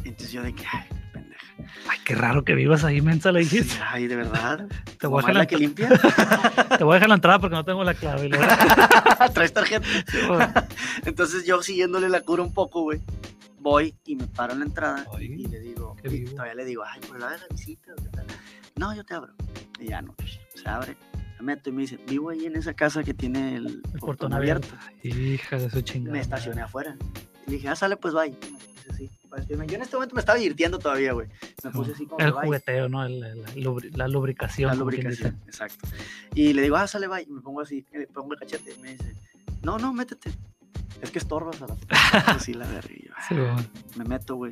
[0.04, 1.46] Entonces yo de que, ay, pendeja.
[1.90, 3.76] Ay, qué raro que vivas ahí, mensa, le dijiste.
[3.84, 4.68] Ay, de verdad.
[4.86, 5.90] Te ¿Tu voy, a dejar la que limpia?
[6.78, 8.30] te voy a dejar la entrada porque no tengo la clave.
[9.34, 9.88] Traes tarjeta.
[11.06, 13.00] Entonces yo siguiéndole la cura un poco, güey,
[13.60, 16.84] voy y me paro en la entrada Ay, y le digo, y todavía le digo,
[16.86, 17.94] ay, pues la de la visita.
[17.96, 18.26] qué tal?".
[18.76, 19.34] No, yo te abro.
[19.80, 20.16] Y ya no,
[20.56, 20.98] se abre,
[21.40, 24.00] me meto y me dice, vivo ahí en esa casa que tiene el, El portón
[24.00, 24.68] portón abierto.
[25.02, 25.20] abierto.
[25.22, 26.14] Hija de su chingada.
[26.14, 26.98] Me estacioné afuera.
[27.48, 28.36] Y dije, ah, sale, pues bye.
[28.90, 29.68] Así, despedirme.
[29.68, 31.28] Yo en este momento me estaba divirtiendo todavía, güey.
[31.64, 33.06] Me puse así como El jugueteo, ¿no?
[33.06, 34.68] El- el- la, lubri- la lubricación.
[34.70, 35.88] La lubricación, exacto.
[36.34, 37.22] Y le digo, ah, sale, bye.
[37.24, 38.74] Y me pongo así, le pongo el cachete.
[38.78, 39.14] Y me dice,
[39.64, 40.32] no, no, métete.
[41.02, 41.76] Es que estorbas a la
[42.34, 42.90] Así la verga.
[43.28, 43.64] Sí, bueno,
[43.96, 44.52] me meto, güey.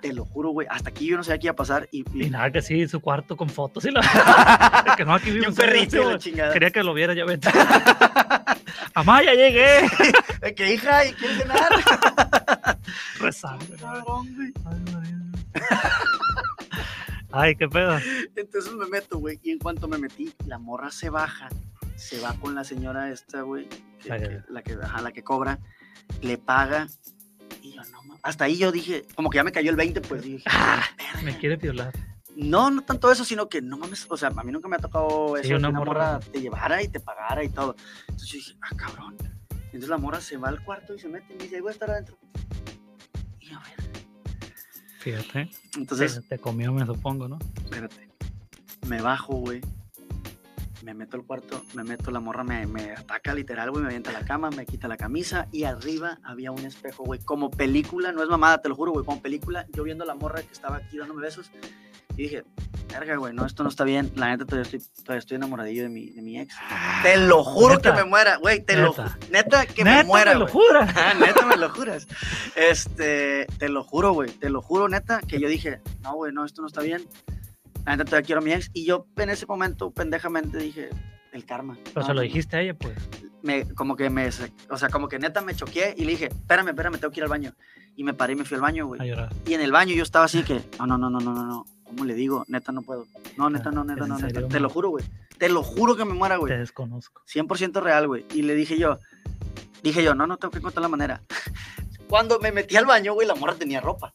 [0.00, 0.66] Te lo juro, güey.
[0.70, 1.88] Hasta aquí yo no sabía qué iba a pasar.
[1.92, 4.00] Y, y- Y nada, que sí, su cuarto con fotos y la...
[4.96, 6.52] que no, aquí vive un perrito y la.
[6.52, 7.48] Quería que lo viera, ya vete.
[8.94, 9.88] Mamá, ya llegué.
[10.54, 11.68] Que hija, ¿y quieres cenar?
[13.18, 13.64] Rezando.
[13.80, 14.52] Cabrón, güey.
[17.32, 17.98] Ay, qué pedo.
[18.36, 19.40] Entonces me meto, güey.
[19.42, 21.48] Y en cuanto me metí, la morra se baja.
[21.96, 23.68] Se va con la señora esta, güey.
[24.00, 25.58] que- La que- La que, ajá, la que cobra.
[26.20, 26.86] Le paga.
[27.62, 28.20] Y yo, no mames.
[28.22, 31.22] Hasta ahí yo dije, como que ya me cayó el 20, pues dije, Ah, "Verga".
[31.22, 31.92] Me quiere violar.
[32.36, 34.80] No, no tanto eso, sino que no mames, o sea, a mí nunca me ha
[34.80, 35.84] tocado eso, Sí, que una morra.
[36.16, 37.76] morra te llevara y te pagara y todo.
[38.08, 39.16] Entonces yo dije, ah, cabrón.
[39.66, 41.70] Entonces la morra se va al cuarto y se mete y me dice, ahí voy
[41.70, 42.18] a estar adentro.
[43.40, 43.74] Y a ver.
[44.98, 45.50] Fíjate.
[45.76, 47.38] Entonces, te, te comió, me supongo, ¿no?
[47.64, 48.08] espérate.
[48.88, 49.60] Me bajo, güey.
[50.84, 54.12] Me meto al cuarto, me meto, la morra me, me ataca literal, güey, me avienta
[54.12, 58.22] la cama, me quita la camisa y arriba había un espejo, güey, como película, no
[58.22, 60.76] es mamada, te lo juro, güey, como película, yo viendo a la morra que estaba
[60.76, 61.50] aquí dándome besos
[62.16, 62.44] y dije,
[62.92, 65.88] verga, güey, no, esto no está bien, la neta todavía estoy, todavía estoy enamoradillo de
[65.88, 66.54] mi, de mi ex.
[67.02, 67.90] Te lo juro Neta.
[67.94, 69.18] que me muera, güey, te lo Neta.
[69.30, 70.52] neta que Neta, me muera, me lo güey.
[70.66, 70.92] jura.
[70.96, 72.06] Ah, neta, me lo juras.
[72.54, 74.30] Este, te lo juro, güey.
[74.30, 77.04] Te lo juro, neta, que yo dije, no, güey, no, esto no está bien.
[77.84, 78.70] La neta, todavía quiero a mi ex.
[78.72, 80.90] Y yo en ese momento, pendejamente, dije,
[81.32, 81.76] el karma.
[81.84, 82.94] Pero No, se lo dijiste a ella, pues.
[83.42, 84.28] Me, como que me,
[84.70, 87.24] o sea, como que neta me choqué y le dije, espérame, espérame, tengo que ir
[87.24, 87.54] al baño.
[87.96, 89.00] Y me paré y me fui al baño, güey.
[89.46, 91.66] Y en el baño yo estaba así que, no, no, no, no, no, no.
[91.84, 92.44] ¿Cómo le digo?
[92.48, 93.06] Neta, no puedo.
[93.36, 94.48] No, neta, no, neta, ¿Es no, neta.
[94.48, 95.04] Te lo juro, güey.
[95.38, 96.52] Te lo juro que me muera, güey.
[96.52, 97.22] Te desconozco.
[97.26, 98.24] 100% real, güey.
[98.32, 98.98] Y le dije yo,
[99.82, 101.20] dije yo, no, no tengo que encontrar la manera.
[102.08, 104.14] Cuando me metí al baño, güey, la morra tenía ropa.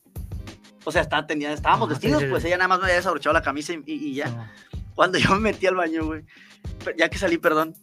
[0.89, 3.33] O sea, estaba, tenía, estábamos Ah, vestidos, sí, pues ella nada más me había desabrochado
[3.33, 4.27] la camisa y, ya.
[4.29, 4.47] No.
[4.95, 6.25] Cuando yo me metí al baño, güey,
[6.97, 7.75] ya que salí, perdón,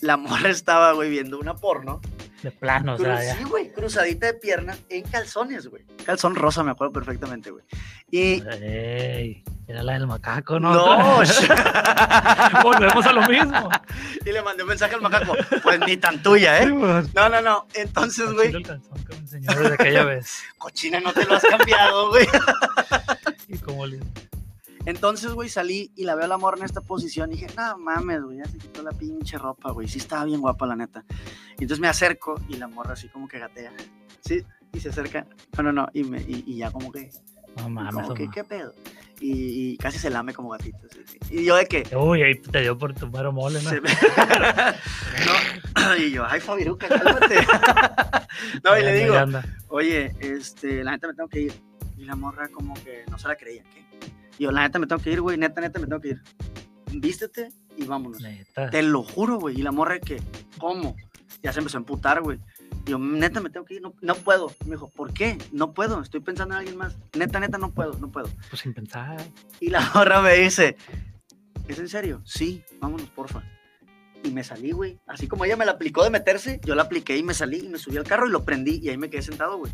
[0.00, 2.00] la morra estaba, güey, viendo una porno.
[2.42, 3.36] De plano, o Cru- sea, ya.
[3.36, 5.84] sí, güey, cruzadita de piernas en calzones, güey.
[6.06, 7.64] Calzón rosa, me acuerdo perfectamente, güey.
[8.10, 8.42] Y...
[8.62, 10.72] Ey, era la del macaco, ¿no?
[10.74, 11.18] No,
[12.62, 13.68] Volvemos a lo mismo.
[14.24, 16.74] y le mandé un mensaje al macaco, pues ni tan tuya, Sí, ¿eh?
[16.78, 17.14] pues.
[17.14, 17.66] No, no, no.
[17.74, 20.42] Entonces, güey, el calzón que me enseñó desde aquella vez.
[20.58, 22.26] cochina, no te lo has cambiado, güey.
[23.48, 24.00] Y como le...
[24.86, 27.78] Entonces, güey, salí y la veo a la morra en esta posición y dije, no
[27.78, 29.88] mames, güey, ya se quitó la pinche ropa, güey.
[29.88, 31.04] Sí estaba bien guapa, la neta.
[31.58, 33.72] Y entonces me acerco y la morra así como que gatea.
[34.24, 35.26] Sí, y se acerca.
[35.56, 35.88] No, no, no.
[35.92, 37.10] Y, me, y, y ya como que,
[37.56, 38.28] No mames, como que.
[38.30, 38.72] ¿qué pedo?
[39.20, 40.78] Y, y casi se lame como gatito.
[41.06, 41.18] sí.
[41.30, 41.86] Y yo de que...
[41.94, 43.70] Uy, ahí te dio por tu mero mole, ¿no?
[43.72, 43.80] me-
[45.76, 47.36] no, y yo, ay, Fabiruca, cálmate.
[48.64, 49.14] no, y le digo,
[49.68, 51.52] oye, este, la neta me tengo que ir.
[51.98, 53.84] Y la morra como que no se la creía, ¿qué?
[54.40, 56.22] Y yo, la neta me tengo que ir, güey, neta, neta me tengo que ir.
[56.94, 58.22] Vístete y vámonos.
[58.22, 58.70] Neta.
[58.70, 59.60] Te lo juro, güey.
[59.60, 60.22] Y la morra de que,
[60.56, 60.96] ¿cómo?
[61.42, 62.38] Ya se empezó a emputar, güey.
[62.86, 64.50] Y yo, neta, me tengo que ir, no, no puedo.
[64.64, 65.36] Me dijo, ¿por qué?
[65.52, 66.96] No puedo, estoy pensando en alguien más.
[67.14, 68.30] Neta, neta, no puedo, no puedo.
[68.48, 69.22] Pues sin pensar.
[69.60, 70.74] Y la morra me dice,
[71.68, 72.22] ¿es en serio?
[72.24, 73.42] Sí, vámonos, porfa.
[74.24, 74.98] Y me salí, güey.
[75.06, 77.68] Así como ella me la aplicó de meterse, yo la apliqué y me salí y
[77.68, 79.70] me subí al carro y lo prendí y ahí me quedé sentado, güey.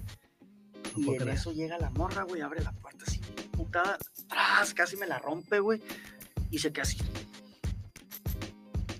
[0.96, 1.36] No Y en creer.
[1.36, 3.20] eso llega la morra, güey, abre la puerta así,
[3.52, 3.98] putada,
[4.74, 5.82] casi me la rompe, güey.
[6.50, 6.98] Y se queda así.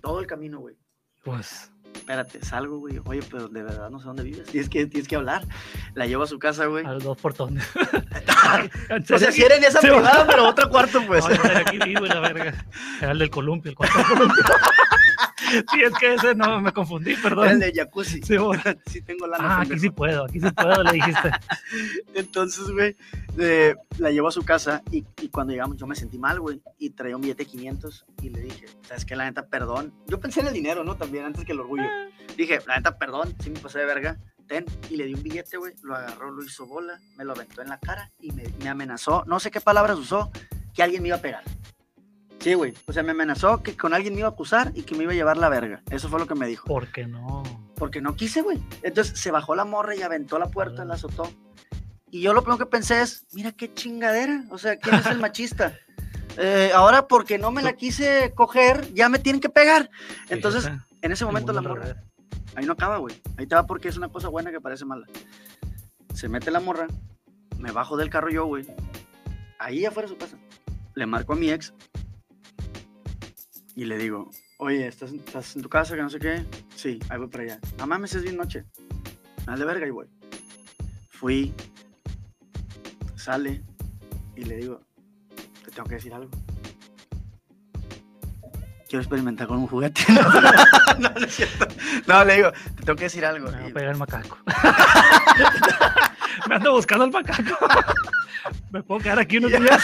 [0.01, 0.77] Todo el camino, güey.
[1.25, 3.01] Pues, espérate, salgo, güey.
[3.05, 4.47] Oye, pero de verdad no sé dónde vives.
[4.47, 5.47] Tienes que, tienes que hablar.
[5.95, 6.85] La llevo a su casa, güey.
[6.85, 7.67] A los dos portones.
[9.15, 11.25] o sea, si era en esa privada, pero otro cuarto, pues.
[11.29, 12.65] No, aquí vivo, la verga.
[13.01, 14.45] Era el del columpio, el cuarto del columpio.
[15.73, 17.59] sí, es que ese no, me confundí, Era el perdón.
[17.59, 18.23] de jacuzzi.
[18.23, 18.63] Sí, bueno.
[18.87, 19.59] Sí tengo lana.
[19.59, 21.31] Ah, aquí sí puedo, aquí sí puedo, le dijiste.
[22.15, 22.97] Entonces, güey,
[23.39, 26.61] eh, la llevo a su casa y, y cuando llegamos yo me sentí mal, güey,
[26.79, 29.17] y traía un billete de 500 y le dije, ¿sabes qué?
[29.17, 29.93] La neta, perdón.
[30.07, 30.97] Yo pensé en el dinero, ¿no?
[30.97, 31.85] También, antes que el orgullo.
[32.37, 34.17] Dije, la neta, perdón, sí me pasé de verga.
[34.47, 37.63] Ten, y le di un billete, güey, lo agarró, lo hizo bola, me lo aventó
[37.63, 40.31] en la cara y me, me amenazó, no sé qué palabras usó,
[40.73, 41.43] que alguien me iba a pegar.
[42.47, 44.95] Sí, güey, o sea, me amenazó que con alguien me iba a acusar y que
[44.95, 45.83] me iba a llevar la verga.
[45.91, 46.65] Eso fue lo que me dijo.
[46.69, 47.43] ¿Por qué no?
[47.75, 48.63] Porque no quise, güey.
[48.85, 51.29] Entonces se bajó la morra y aventó la puerta, la azotó.
[52.09, 54.45] Y yo lo primero que pensé es, mira qué chingadera.
[54.51, 55.77] O sea, ¿quién es el machista?
[56.37, 59.91] Eh, ahora porque no me la quise coger, ya me tienen que pegar.
[60.29, 60.71] Entonces,
[61.03, 61.97] en ese momento la morra,
[62.55, 63.21] ahí no acaba, güey.
[63.39, 65.09] Ahí te va porque es una cosa buena que parece mala.
[66.15, 66.87] Se mete la morra,
[67.59, 68.65] me bajo del carro yo, güey.
[69.59, 70.39] Ahí afuera de su casa.
[70.95, 71.75] Le marco a mi ex
[73.77, 75.95] y le digo, oye, ¿estás, estás en tu casa?
[75.95, 76.45] Que no sé qué.
[76.75, 77.61] Sí, ahí voy para allá.
[77.79, 78.65] No mames, es bien noche.
[79.45, 80.07] Dale verga y voy.
[81.11, 81.55] Fui,
[83.15, 83.63] sale
[84.35, 84.81] y le digo,
[85.65, 86.31] te tengo que decir algo.
[88.89, 90.01] Quiero experimentar con un juguete.
[90.99, 91.67] no, no es cierto.
[92.07, 93.51] No, le digo, te tengo que decir algo.
[93.51, 94.39] Me va Y- a pegar el macaco.
[96.49, 97.57] me ando buscando el macaco.
[98.71, 99.83] me puedo quedar aquí unos días.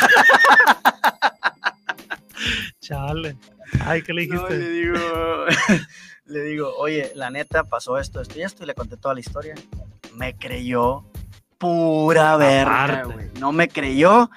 [2.81, 3.37] Chale.
[3.81, 4.59] Ay, ¿qué le No, dijiste?
[4.59, 4.97] le digo,
[6.27, 9.21] le digo, oye, la neta pasó esto, esto y esto, y le conté toda la
[9.21, 9.55] historia.
[10.15, 11.05] Me creyó
[11.59, 13.31] pura verga, güey.
[13.41, 14.31] No me creyó.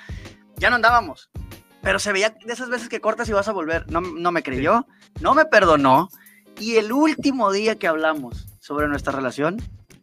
[0.58, 1.30] Ya no andábamos.
[1.82, 3.90] Pero se veía de esas veces que cortas y vas a volver.
[3.92, 4.88] No, no me creyó,
[5.22, 6.10] no me perdonó.
[6.60, 9.58] Y el último día que hablamos sobre nuestra relación,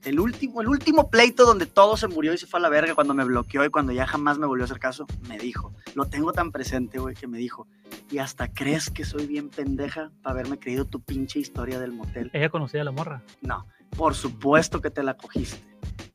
[0.05, 2.95] el último, el último pleito donde todo se murió y se fue a la verga
[2.95, 6.07] cuando me bloqueó y cuando ya jamás me volvió a hacer caso, me dijo, lo
[6.07, 7.67] tengo tan presente, güey, que me dijo,
[8.11, 12.31] y hasta crees que soy bien pendeja para haberme creído tu pinche historia del motel.
[12.33, 13.23] Ella conocía a la morra.
[13.41, 15.63] No, por supuesto que te la cogiste.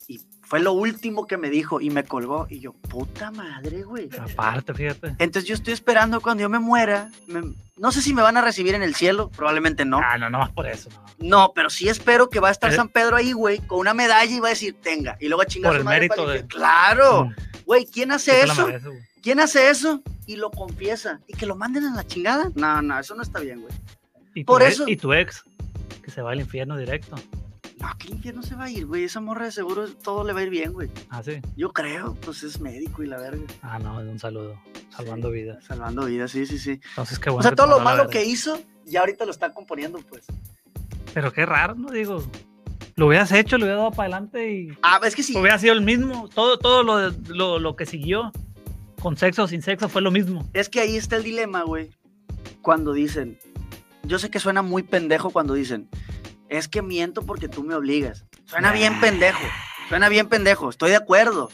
[0.06, 4.08] Y fue lo último que me dijo y me colgó y yo, puta madre, güey.
[4.18, 5.08] Aparte, fíjate.
[5.18, 8.40] Entonces yo estoy esperando cuando yo me muera, me- no sé si me van a
[8.40, 10.00] recibir en el cielo, probablemente no.
[10.02, 10.88] Ah, no, no más por eso.
[11.18, 11.28] No.
[11.38, 12.76] No, pero sí espero que va a estar Eh.
[12.76, 15.16] San Pedro ahí, güey, con una medalla y va a decir, tenga.
[15.20, 17.34] Y luego a chingar Por el madre mérito de- Claro, Mm,
[17.66, 18.66] güey, ¿quién hace eso?
[18.66, 18.88] merece.
[19.22, 20.02] ¿Quién hace eso?
[20.26, 21.20] Y lo confiesa.
[21.26, 22.50] Y que lo manden a la chingada.
[22.54, 23.74] No, no, eso no está bien, güey.
[24.34, 25.42] Y Por ex- eso- Y tu ex,
[26.02, 27.16] que se va al infierno directo.
[27.80, 29.04] No, ¿qué infierno se va a ir, güey?
[29.04, 30.90] Esa morra de seguro todo le va a ir bien, güey.
[31.10, 31.40] Ah, sí.
[31.56, 33.42] Yo creo, pues es médico y la verga.
[33.62, 34.60] Ah, no, un saludo.
[34.90, 35.64] Salvando vidas.
[35.64, 36.80] Salvando vidas, sí, sí, sí.
[36.90, 37.40] Entonces, qué bueno.
[37.40, 40.24] o sea, todo lo malo que hizo, ya ahorita lo está componiendo, pues.
[41.14, 41.90] Pero qué raro, ¿no?
[41.90, 42.22] Digo,
[42.96, 45.36] lo hubieras hecho, lo hubieras dado para adelante y Ah, es que sí.
[45.38, 46.28] hubiera sido el mismo.
[46.28, 48.32] Todo, todo lo, lo, lo que siguió,
[49.00, 50.48] con sexo o sin sexo, fue lo mismo.
[50.52, 51.90] Es que ahí está el dilema, güey.
[52.60, 53.38] Cuando dicen,
[54.02, 55.88] yo sé que suena muy pendejo cuando dicen,
[56.48, 58.24] es que miento porque tú me obligas.
[58.46, 59.40] Suena bien pendejo,
[59.88, 61.50] suena bien pendejo, estoy de acuerdo.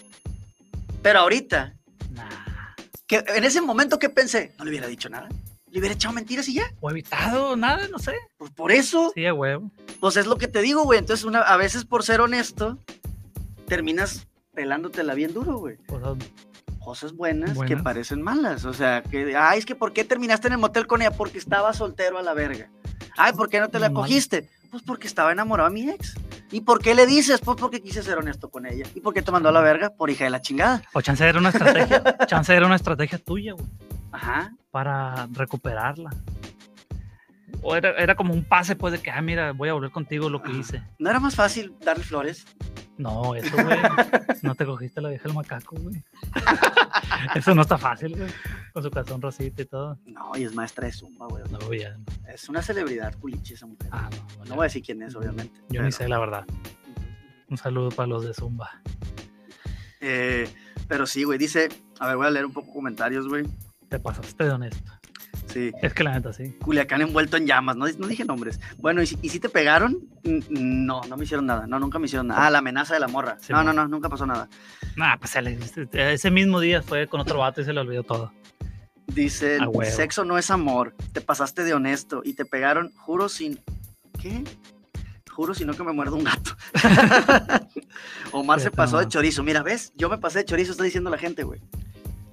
[1.02, 1.74] Pero ahorita,
[2.10, 2.74] Nah.
[3.06, 5.28] que en ese momento que pensé, no le hubiera dicho nada.
[5.70, 6.72] Le hubiera echado mentiras y ya.
[6.80, 8.14] O evitado, nada, no sé.
[8.38, 9.70] Pues por eso, Sí, a huevo.
[10.00, 11.00] pues es lo que te digo, güey.
[11.00, 12.78] Entonces, una, a veces por ser honesto,
[13.66, 15.76] terminas pelándotela bien duro, güey.
[15.86, 16.16] Cosas-
[16.78, 17.82] Cosas buenas, que Buenas.
[17.82, 18.66] parecen malas.
[18.66, 21.12] O sea, que, ay, es que ¿por qué terminaste en el motel con ella?
[21.12, 22.68] Porque estaba soltero a la verga.
[23.16, 24.50] Ay, ¿por qué no te la cogiste?
[24.74, 26.16] Pues porque estaba enamorado de mi ex.
[26.50, 27.40] ¿Y por qué le dices?
[27.40, 28.84] Pues porque quise ser honesto con ella.
[28.92, 29.90] ¿Y por qué te mandó a la verga?
[29.90, 30.82] Por hija de la chingada.
[30.92, 32.02] O chance era una estrategia.
[32.26, 33.64] chance era una estrategia tuya, güey.
[34.10, 34.50] Ajá.
[34.72, 36.10] Para recuperarla.
[37.62, 40.28] O era, era como un pase, pues, de que, ah, mira, voy a volver contigo
[40.28, 40.58] lo que Ajá.
[40.58, 40.82] hice.
[40.98, 42.44] ¿No era más fácil darle flores?
[42.96, 43.78] No, eso, güey.
[44.42, 46.02] no te cogiste la vieja del macaco, güey.
[47.34, 48.30] eso no está fácil, güey.
[48.72, 49.98] Con su calzón rosita y todo.
[50.06, 51.42] No, y es maestra de zumba, güey.
[51.50, 51.96] No, ya.
[52.32, 53.88] Es una celebridad, culichi, esa mujer.
[53.90, 54.44] Ah, no.
[54.44, 55.60] no, voy a decir quién es, obviamente.
[55.68, 56.44] Yo ni sé la verdad.
[57.48, 58.70] Un saludo para los de Zumba.
[60.00, 60.48] Eh,
[60.88, 61.68] pero sí, güey, dice,
[61.98, 63.44] a ver, voy a leer un poco comentarios, güey.
[63.88, 64.92] Te pasaste de honesto.
[65.54, 66.54] Sí, Es que la neta sí.
[66.60, 68.60] Culiacán envuelto en llamas, no, no dije nombres.
[68.78, 69.96] Bueno, ¿y si, y si te pegaron?
[70.50, 72.44] No, no me hicieron nada, no, nunca me hicieron nada.
[72.46, 73.36] Ah, la amenaza de la morra.
[73.40, 74.48] Sí, no, no, no, nunca pasó nada.
[74.96, 78.32] Nah, pues le- ese mismo día fue con otro vato y se le olvidó todo.
[79.06, 79.58] Dice,
[79.92, 83.60] sexo no es amor, te pasaste de honesto y te pegaron, juro sin...
[84.20, 84.42] ¿Qué?
[85.30, 86.56] Juro si no que me muerdo un gato.
[88.32, 89.42] Omar se pasó de chorizo.
[89.42, 89.92] Mira, ¿ves?
[89.96, 91.60] Yo me pasé de chorizo, está diciendo la gente, güey.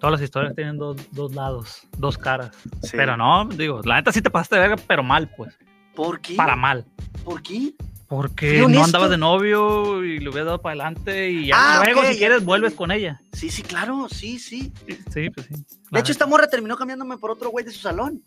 [0.01, 2.49] Todas las historias tienen dos, dos lados, dos caras.
[2.81, 2.97] Sí.
[2.97, 5.55] Pero no, digo, la neta sí te pasaste de verga, pero mal, pues.
[5.95, 6.33] ¿Por qué?
[6.35, 6.85] Para mal.
[7.23, 7.73] ¿Por qué?
[8.07, 12.03] Porque no andabas de novio y le hubieras dado para adelante y ya Ah, luego
[12.03, 13.21] si quieres vuelves con ella.
[13.31, 14.73] Sí, sí, claro, sí, sí.
[15.13, 15.53] Sí, pues sí.
[15.91, 18.21] De hecho, esta morra terminó cambiándome por otro güey de su salón.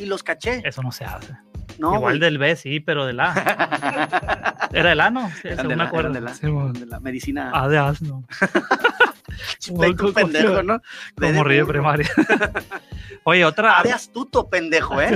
[0.00, 0.62] Y los caché.
[0.64, 1.34] Eso no se hace.
[1.78, 3.32] No, Igual del B, sí, pero del A.
[4.72, 5.28] ¿Era del A, no?
[5.30, 6.10] Sí, según de me acuerdo.
[6.10, 6.46] eran de la- Sí,
[6.80, 7.50] de la medicina.
[7.54, 8.24] A de asno.
[9.96, 10.80] Como- pendejo, ¿no?
[11.18, 11.66] Como burro.
[11.68, 12.08] primaria.
[13.24, 13.78] Oye, otra.
[13.78, 15.10] A de astuto, pendejo, ¿eh?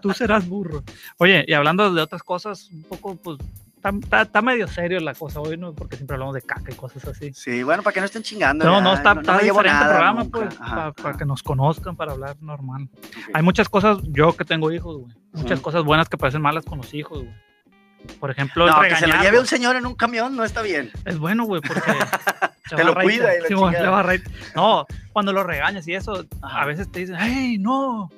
[0.00, 0.82] Tú serás burro.
[1.18, 3.38] Oye, y hablando de otras cosas, un poco, pues,
[4.22, 5.72] está- medio serio la cosa hoy, ¿no?
[5.74, 7.32] Porque siempre hablamos de caca y cosas así.
[7.34, 8.64] Sí, bueno, para que no estén chingando.
[8.64, 10.38] No, ya, no, está, no está llevo diferente el nada programa, nunca.
[10.40, 12.88] pues, Ajá, para ajá, que nos conozcan, para hablar normal.
[12.94, 13.30] ok.
[13.34, 15.14] Hay muchas cosas, yo que tengo hijos, güey.
[15.32, 15.62] Muchas Ujú.
[15.62, 17.47] cosas buenas que parecen malas con los hijos, güey.
[18.20, 20.90] Por ejemplo, No, que se lo lleve un señor en un camión no está bien.
[21.04, 21.80] Es bueno, güey, porque.
[22.76, 24.22] Te lo cuida y la reír.
[24.54, 28.10] No, cuando lo regañas y eso, a veces te dicen, hey, no,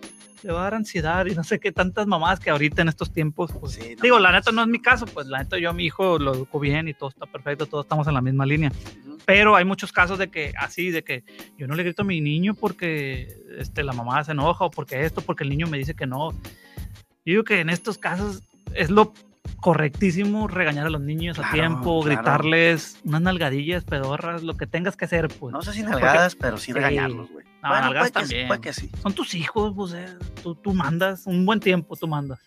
[0.43, 3.13] le va a dar ansiedad y no sé qué tantas mamás que ahorita en estos
[3.13, 5.71] tiempos, pues, Sí, no digo, la neta no es mi caso, pues la neta yo
[5.71, 8.47] a mi hijo lo educo bien y todo está perfecto, todos estamos en la misma
[8.47, 8.73] línea.
[9.07, 9.19] Ujú.
[9.25, 11.25] Pero hay muchos casos de que así, de que
[11.57, 15.05] yo no le grito a mi niño porque este, la mamá se enoja o porque
[15.05, 16.33] esto, porque el niño me dice que no.
[16.33, 18.43] Yo digo que en estos casos
[18.75, 19.13] es lo
[19.61, 22.17] correctísimo regañar a los niños a tiempo, claro.
[22.23, 25.53] gritarles unas nalgadillas, pedorras, lo que tengas que hacer, pues.
[25.53, 26.73] No sé si nalgadas, pero sí Sí.
[26.73, 27.45] regañarlos, güey.
[27.63, 28.49] No, bueno, nalgadas puede que, sí, también.
[28.49, 28.91] puede que sí.
[29.03, 30.07] Son tus hijos, pues, eh,
[30.43, 32.39] tú, tú mandas, un buen tiempo tú mandas.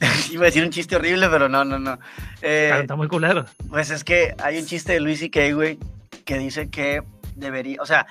[0.30, 1.98] Iba a decir un chiste horrible, pero no, no, no.
[2.42, 3.44] Eh, Está muy culero.
[3.68, 5.78] Pues es que hay un chiste de Luis y Kay, güey,
[6.24, 7.02] que dice que
[7.34, 8.06] debería, o sea,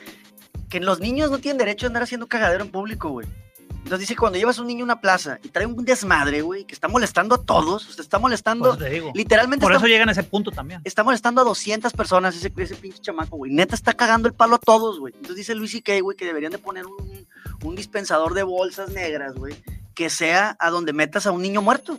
[0.70, 3.28] que los niños no tienen derecho a andar haciendo cagadero en público, güey.
[3.88, 6.66] Entonces dice cuando llevas a un niño a una plaza y trae un desmadre, güey,
[6.66, 9.14] que está molestando a todos, o sea, está molestando, eso te digo.
[9.16, 10.82] literalmente Por está, eso llegan a ese punto también.
[10.84, 13.50] está molestando a 200 personas ese, ese pinche chamaco, güey.
[13.54, 15.14] Neta está cagando el palo a todos, güey.
[15.14, 17.26] Entonces dice Luis y Kay, güey, que deberían de poner un,
[17.64, 19.56] un dispensador de bolsas negras, güey,
[19.94, 21.98] que sea a donde metas a un niño muerto.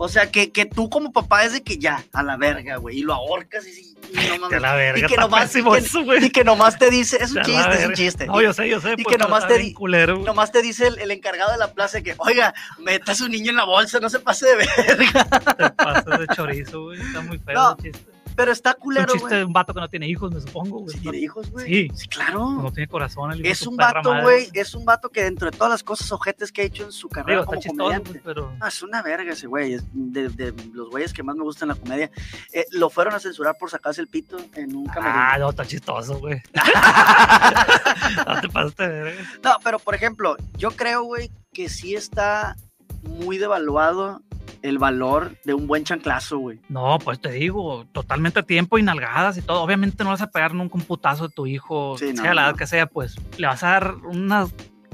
[0.00, 2.98] O sea, que, que tú como papá es de que ya, a la verga, güey,
[3.00, 4.62] y lo ahorcas y, y no mames.
[4.62, 6.40] la verga, y que nomás- y que-.
[6.40, 8.26] Y nomás te dice, es un chiste, es un chiste.
[8.26, 8.94] No, yo sé, yo sé.
[8.96, 12.00] y pues, que nomás te culero, nomás te dice el, el encargado de la plaza
[12.00, 15.24] que, oiga, meta a su niño en la bolsa, no se pase de verga.
[15.58, 17.00] Te pasas de chorizo, güey.
[17.00, 18.10] Está muy feo No, el chiste.
[18.38, 19.38] Pero está Es un culero, chiste güey.
[19.40, 20.94] de un vato que no tiene hijos, me supongo, güey.
[20.94, 21.66] No, tiene hijos, güey.
[21.66, 21.90] Sí.
[21.92, 22.50] Sí, claro.
[22.52, 23.32] no tiene corazón.
[23.32, 24.48] el Es un vato, güey.
[24.54, 27.08] Es un vato que dentro de todas las cosas ojetes que ha hecho en su
[27.08, 28.10] carrera Digo, está como chistoso, comediante.
[28.10, 28.54] pues, pero...
[28.56, 29.72] No, es una verga ese güey.
[29.72, 32.12] Es de, de los güeyes que más me gustan en la comedia.
[32.52, 35.20] Eh, lo fueron a censurar por sacarse el pito en un camerino.
[35.20, 36.40] Ah, no, está chistoso, güey.
[38.26, 39.22] no te pasaste de verga.
[39.42, 42.54] No, pero por ejemplo, yo creo, güey, que sí está
[43.02, 44.22] muy devaluado
[44.62, 46.60] el valor de un buen chanclazo, güey.
[46.68, 49.62] No, pues te digo, totalmente a tiempo y nalgadas y todo.
[49.62, 52.42] Obviamente no vas a pegar nunca un putazo de tu hijo, Sí, no, sea la
[52.42, 52.56] edad no.
[52.56, 54.46] que sea, pues le vas a dar una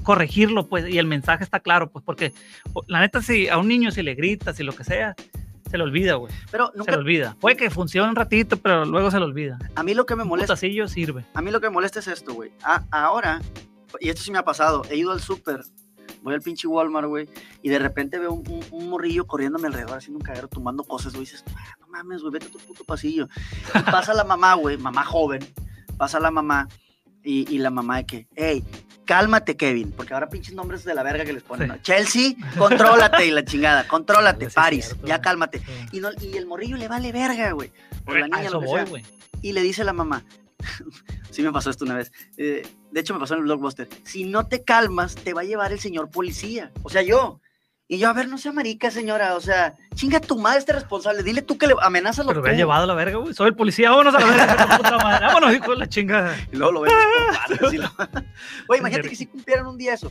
[0.02, 2.34] corregirlo, pues, y el mensaje está claro, pues, porque
[2.88, 5.14] la neta, si a un niño si le gritas y lo que sea,
[5.70, 6.30] se le olvida, güey.
[6.50, 7.36] Pero Se nunca, le olvida.
[7.40, 9.58] Puede que funcione un ratito, pero luego se le olvida.
[9.74, 11.24] a mí lo que me Un molesta, putacillo sirve.
[11.32, 12.52] a mí lo que me molesta es esto, güey.
[12.90, 13.40] Ahora,
[13.98, 15.62] y esto sí me ha pasado, he ido al súper,
[16.24, 17.28] voy al pinche Walmart, güey,
[17.62, 19.26] y de repente veo un, un- un morrillo
[19.58, 22.50] mi alrededor haciendo un cagadero, tomando cosas, güey, dices, "Ah, no mames, güey, vete a
[22.50, 23.28] tu puto pasillo.
[23.74, 25.46] Y pasa la mamá, güey, mamá joven,
[25.96, 26.68] pasa la mamá,
[27.22, 28.64] y, y la mamá de que, hey,
[29.06, 31.72] cálmate, Kevin, porque ahora pinches nombres de la verga que les ponen, Sí.
[31.76, 31.82] ¿no?
[31.82, 35.62] Chelsea, contrólate y la chingada, contrólate, Paris, cierto, ya cálmate.
[35.92, 37.70] Y, no, y el morrillo le vale verga, güey.
[38.06, 39.10] O la A niña, eso lo que voy, sea.
[39.42, 40.24] Y le dice la mamá,
[41.30, 44.24] sí me pasó esto una vez, eh, de hecho me pasó en el blockbuster, si
[44.24, 47.40] no te calmas, te va a llevar el señor policía, o sea, yo.
[47.86, 51.22] Y yo, a ver, no sea marica, señora, o sea, chinga tu madre este responsable,
[51.22, 53.34] dile tú que le amenazas Pero me ha llevado a la verga, güey.
[53.34, 55.26] Soy el policía, vámonos a la verga, puta madre.
[55.26, 56.34] Vámonos, hijo de la chingada.
[56.50, 56.90] Y luego lo lo-
[58.68, 60.10] Güey, imagínate que si cumplieran un día eso.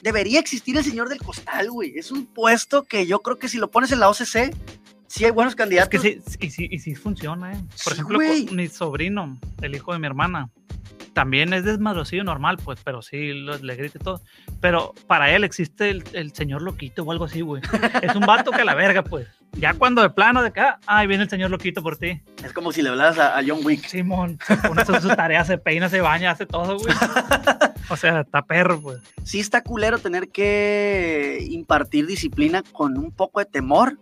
[0.00, 1.92] Debería existir el señor del costal, güey.
[1.98, 4.54] Es un puesto que yo creo que si lo pones en la OCC,
[5.06, 5.90] sí hay buenos Es candidatos.
[5.90, 7.60] que sí, y sí, y sí funciona, ¿eh?
[7.84, 8.46] Por Sí, ejemplo, güey.
[8.46, 10.48] mi sobrino, el hijo de mi hermana,
[11.12, 14.20] también es desmadrocillo normal, pues, pero sí le grita y todo.
[14.60, 17.62] Pero para él existe el, el señor loquito o algo así, güey.
[18.02, 19.28] Es un vato que a la verga, pues.
[19.52, 22.22] Ya cuando de plano de acá, ay, viene el señor loquito por ti.
[22.42, 23.86] Es como si le hablaras a, a John Wick.
[23.86, 26.94] Simón, se pone sus tareas, se peina, se baña, hace todo, güey.
[27.90, 29.02] O sea, está perro, pues.
[29.24, 33.98] Sí está culero tener que impartir disciplina con un poco de temor,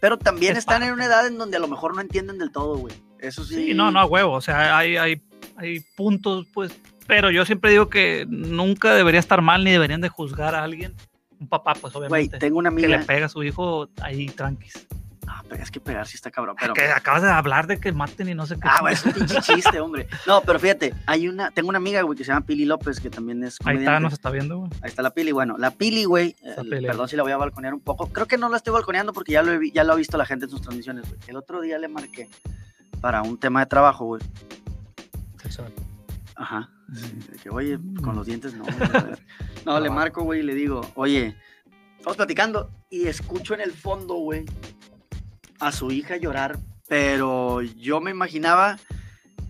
[0.00, 2.50] pero también Es están en una edad en donde a lo mejor no entienden del
[2.50, 2.94] todo, güey.
[3.18, 3.54] Eso sí.
[3.56, 4.32] Sí, no, no, huevo.
[4.32, 5.20] O sea, hay, hay,
[5.58, 6.72] hay puntos, pues.
[7.06, 10.94] Pero yo siempre digo que nunca debería estar mal ni deberían de juzgar a alguien.
[11.40, 12.38] Un papá, pues obviamente.
[12.38, 14.86] tengo una que le amiga, pega a su hijo ahí tranquis.
[15.30, 16.56] Ah, pero es que pegar sí está cabrón.
[16.58, 16.72] Pero...
[16.72, 18.62] Que acabas de hablar de que maten y no sé qué.
[18.64, 20.08] Ah, güey, es un pinche chiste, hombre.
[20.26, 23.10] No, pero fíjate, hay una, tengo una amiga, güey, que se llama Pili López, que
[23.10, 24.00] también es Ahí está, comediante.
[24.00, 24.70] nos está viendo, güey.
[24.82, 26.86] Ahí está la Pili, bueno, la Pili, güey, eh, Pili.
[26.86, 29.32] perdón si la voy a balconear un poco, creo que no la estoy balconeando porque
[29.32, 31.20] ya lo, he ya lo ha visto la gente en sus transmisiones, güey.
[31.26, 32.28] El otro día le marqué
[33.02, 34.22] para un tema de trabajo, güey.
[36.36, 36.70] Ajá.
[37.42, 38.64] Que, oye, con los dientes no.
[38.64, 39.18] ver.
[39.64, 41.36] No, le marco, güey, y le digo, oye,
[41.98, 44.46] estamos platicando y escucho en el fondo, güey,
[45.60, 48.78] a su hija llorar, pero yo me imaginaba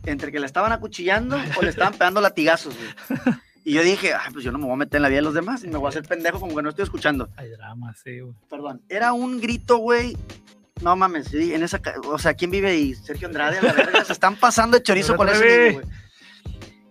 [0.07, 3.37] entre que la estaban acuchillando o le estaban pegando latigazos, güey.
[3.65, 5.25] Y yo dije, ay, pues yo no me voy a meter en la vida de
[5.25, 7.29] los demás y me voy a hacer pendejo como que no estoy escuchando.
[7.37, 8.35] Hay drama, sí, güey.
[8.49, 10.17] Perdón, era un grito, güey.
[10.81, 12.95] No mames, sí, en esa, o sea, ¿quién vive ahí?
[12.95, 15.99] Sergio Andrade, a la verga, se están pasando de chorizo con ese niño, güey.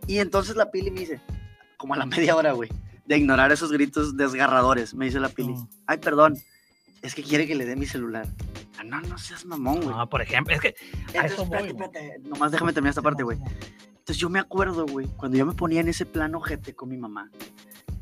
[0.08, 1.22] Y entonces la Pili me dice,
[1.78, 2.70] como a la media hora, güey,
[3.06, 6.38] de ignorar esos gritos desgarradores, me dice la Pili, ay, perdón,
[7.02, 8.28] es que quiere que le dé mi celular.
[8.78, 9.96] Ah, no, no seas mamón, güey.
[9.96, 10.76] No, por ejemplo, es que.
[11.08, 13.38] Entonces, eso voy, espérate, espérate, nomás déjame terminar esta parte, güey.
[13.88, 16.98] Entonces yo me acuerdo, güey, cuando yo me ponía en ese plano ojete con mi
[16.98, 17.30] mamá,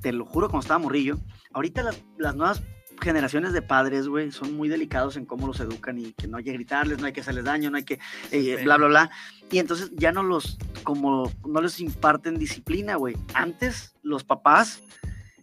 [0.02, 1.18] te lo juro, cuando estaba morrillo,
[1.54, 2.62] ahorita las, las nuevas
[3.02, 6.44] generaciones de padres, güey, son muy delicados en cómo los educan y que no hay
[6.44, 8.00] que gritarles, no hay que hacerles daño, no hay que
[8.32, 9.12] eh, bla, bla, bla.
[9.52, 13.16] Y entonces ya no los, como, no les imparten disciplina, güey.
[13.34, 14.82] Antes los papás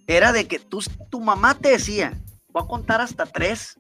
[0.07, 0.81] era de que tú,
[1.11, 3.79] tu mamá te decía, voy a contar hasta tres.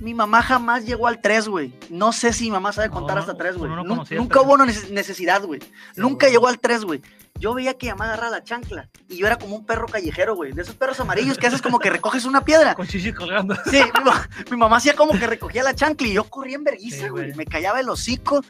[0.00, 1.74] Mi mamá jamás llegó al tres, güey.
[1.88, 3.70] No sé si mi mamá sabe contar No, hasta tres, güey.
[3.72, 5.60] uno no Nunca hubo neces- necesidad, güey.
[5.96, 7.00] Nunca llegó al 3, güey.
[7.38, 10.34] Yo veía que mi mamá agarraba la chancla y yo era como un perro callejero,
[10.36, 10.52] güey.
[10.52, 12.74] De esos perros amarillos que haces como que recoges una piedra.
[12.76, 13.54] Con chichi colgando.
[13.70, 16.64] Sí, mi, ma- mi mamá hacía como que recogía la chancla y yo corría en
[16.64, 17.34] vergüenza, güey.
[17.34, 18.42] Me callaba el hocico,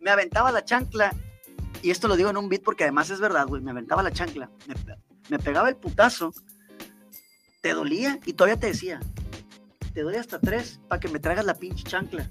[0.00, 1.14] me aventaba la chancla.
[1.82, 3.62] Y esto lo digo en un beat porque además es verdad, güey.
[3.62, 4.74] Me aventaba la chancla, me,
[5.28, 6.32] me pegaba el putazo,
[7.62, 9.00] te dolía y todavía te decía,
[9.92, 12.28] te doy hasta tres para que me traigas la pinche chancla.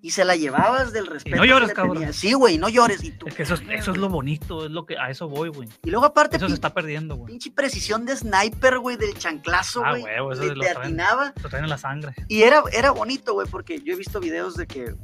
[0.00, 1.42] Y se la llevabas del respeto.
[1.42, 2.12] que llores, le cabrón.
[2.12, 3.02] Sí, güey, no llores.
[3.02, 5.28] Y, tú, Es que eso es, eso es lo bonito, es lo que a eso
[5.28, 5.68] voy, güey.
[5.82, 7.32] y luego aparte, Eso se está perdiendo, güey.
[7.32, 10.04] pinche precisión de sniper, güey, del chanclazo, Ah, güey.
[10.04, 10.78] eso Le- es lo te traen.
[10.78, 11.32] atinaba.
[11.42, 12.14] Lo traen en la sangre.
[12.28, 14.94] Y era, era bonito, güey, porque yo he visto videos de que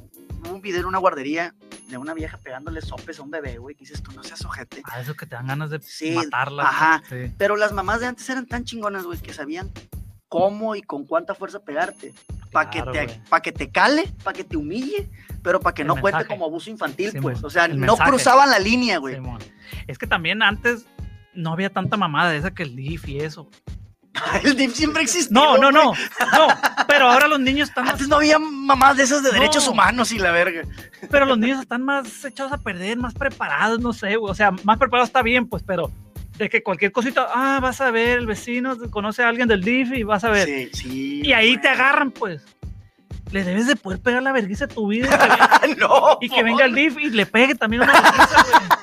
[0.49, 1.57] un video en una guardería
[1.89, 4.81] de una vieja pegándole sopes a un bebé, güey, que dices tú no seas ojete.
[4.85, 6.63] Ah, eso que te dan ganas de Sí, matarla.
[6.69, 7.03] ajá.
[7.09, 7.33] Sí.
[7.37, 9.73] Pero las mamás de antes eran tan chingonas, güey, que sabían
[10.29, 12.13] cómo y con cuánta fuerza pegarte.
[12.53, 15.11] Para Claro, que, te, pa' que te cale, para que te humille,
[15.43, 16.29] pero para que El no cuente mensaje.
[16.35, 17.43] como abuso infantil, pues.
[17.43, 18.11] O sea, El no mensaje.
[18.11, 19.15] cruzaban la línea, güey.
[19.17, 19.41] Simón.
[19.89, 20.87] Es que también antes
[21.35, 23.49] no había tanta mamada de esa que el DIF y eso.
[24.45, 25.35] El DIF siempre existió.
[25.35, 25.93] No, no, no.
[25.93, 26.47] No,
[26.87, 29.73] pero ahora los niños están más, Antes no había mamás de esas de derechos No.
[29.73, 30.63] humanos y la verga.
[31.11, 34.31] pero los niños están más echados a perder, más preparados, no sé, güey.
[34.31, 35.91] O sea, más preparados está bien, pues, pero
[36.39, 39.93] de que cualquier cosita, ah, vas a ver, el vecino conoce a alguien del DIF
[39.93, 40.47] y vas a ver.
[40.47, 41.21] Sí, sí.
[41.25, 42.43] y ahí te agarran, pues.
[43.31, 45.09] Le debes de poder pegar la vergüenza a tu vida
[45.65, 46.19] y que, no.
[46.21, 48.69] y que venga el DIF y le pegue también una vergüenza, güey.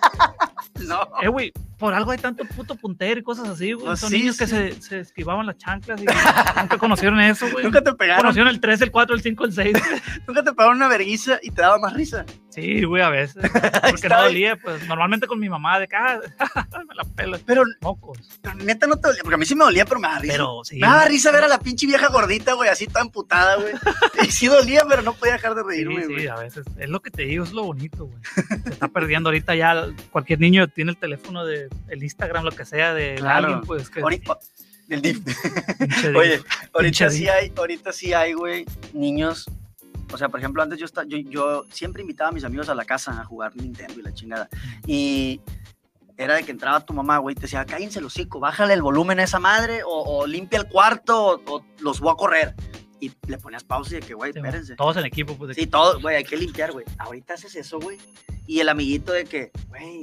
[0.88, 1.08] No.
[1.22, 3.86] Eh, güey, por algo hay tanto puto puntero y cosas así, güey.
[3.86, 7.64] Pues Son sí, niños que se, se esquivaban las chanclas y nunca conocieron eso, güey.
[7.66, 8.22] Nunca te pegaron.
[8.22, 9.78] Conocieron el 3, el 4, el 5, el 6.
[10.28, 12.26] Nunca te pegaron una verguiza y te daba más risa.
[12.54, 13.42] Sí, güey, a veces.
[13.90, 16.20] Porque no dolía, pues normalmente con mi mamá, de que, ah,
[16.88, 17.40] me la pelo.
[17.46, 18.18] Pero, Mocos.
[18.42, 20.34] pero neta no te dolía, porque a mí sí me dolía, pero me daba risa.
[20.34, 20.76] Pero sí.
[20.80, 23.74] me daba risa ver a la pinche vieja gordita, güey, así toda emputada, güey.
[24.28, 26.28] Y sí dolía, pero no podía dejar de Sí, reírme, sí, güey.
[26.28, 26.66] a veces.
[26.78, 28.20] Es lo que te digo, es lo bonito, güey.
[28.64, 29.88] Se está perdiendo ahorita ya.
[30.12, 33.48] Cualquier niño tiene el teléfono de el Instagram, lo que sea, de Claro.
[33.48, 34.02] alguien, pues que.
[34.02, 34.38] Ahorita,
[34.88, 35.20] del DIF.
[36.16, 36.42] Oye,
[36.74, 39.50] ahorita sí hay, ahorita sí hay, güey, niños.
[40.14, 42.76] O sea, por ejemplo, antes yo, esta- yo, yo siempre invitaba a mis amigos a
[42.76, 44.50] la casa a jugar Nintendo y la chingada.
[44.86, 45.42] Y
[46.18, 48.82] era de que entraba tu mamá, güey, y te decía, cállense el hocico, bájale el
[48.82, 52.56] volumen a esa madre, o, o limpia el cuarto, o, o los voy a correr.
[53.00, 54.76] Y le ponías pausa y de que, güey, Sí, espérense.
[54.76, 55.48] Todos en equipo, pues.
[55.50, 56.86] de Sí, todo, güey, hay que limpiar, güey.
[57.00, 57.98] Ahorita haces eso, güey.
[58.48, 60.02] Y el amiguito de que, güey,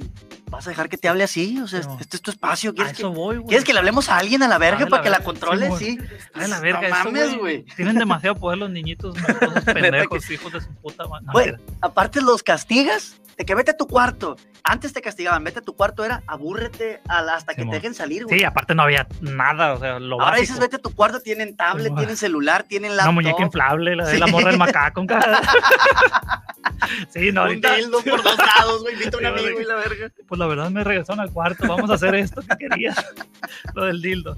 [0.50, 1.58] ¿vas a dejar que te hable así?
[1.60, 1.98] O sea, mo.
[2.00, 2.70] este es tu espacio.
[2.70, 3.48] A ¿Quieres, que, eso voy, güey.
[3.48, 5.70] ¿quieres que le hablemos a alguien a la verga para que la controle?
[5.76, 5.98] Sí.
[6.34, 7.64] De la verga no mames, güey.
[7.76, 9.16] Tienen demasiado poder los niñitos,
[9.66, 11.26] pendejos, hijos de su puta madre.
[11.26, 14.36] No, Güey, aparte los castigas de que vete a tu cuarto.
[14.64, 18.24] Antes te castigaban, vete a tu cuarto era abúrrete a hasta que te dejen salir,
[18.24, 18.38] güey.
[18.38, 20.40] Sí, aparte no había nada, o sea, lo Ahora básico.
[20.42, 23.14] dices vete a tu cuarto, tienen tablet, tienen celular, tienen Una laptop.
[23.14, 24.18] muñeca inflable, la de Sí.
[24.18, 25.04] la morra del macaco.
[27.10, 27.76] sí, no, un ahorita.
[27.76, 30.10] dildo por dos lados, güey, invita a un amigo y la verga.
[30.26, 32.96] Pues la verdad me regresaron al cuarto, vamos a hacer esto que querías.
[33.74, 34.36] lo del dildo.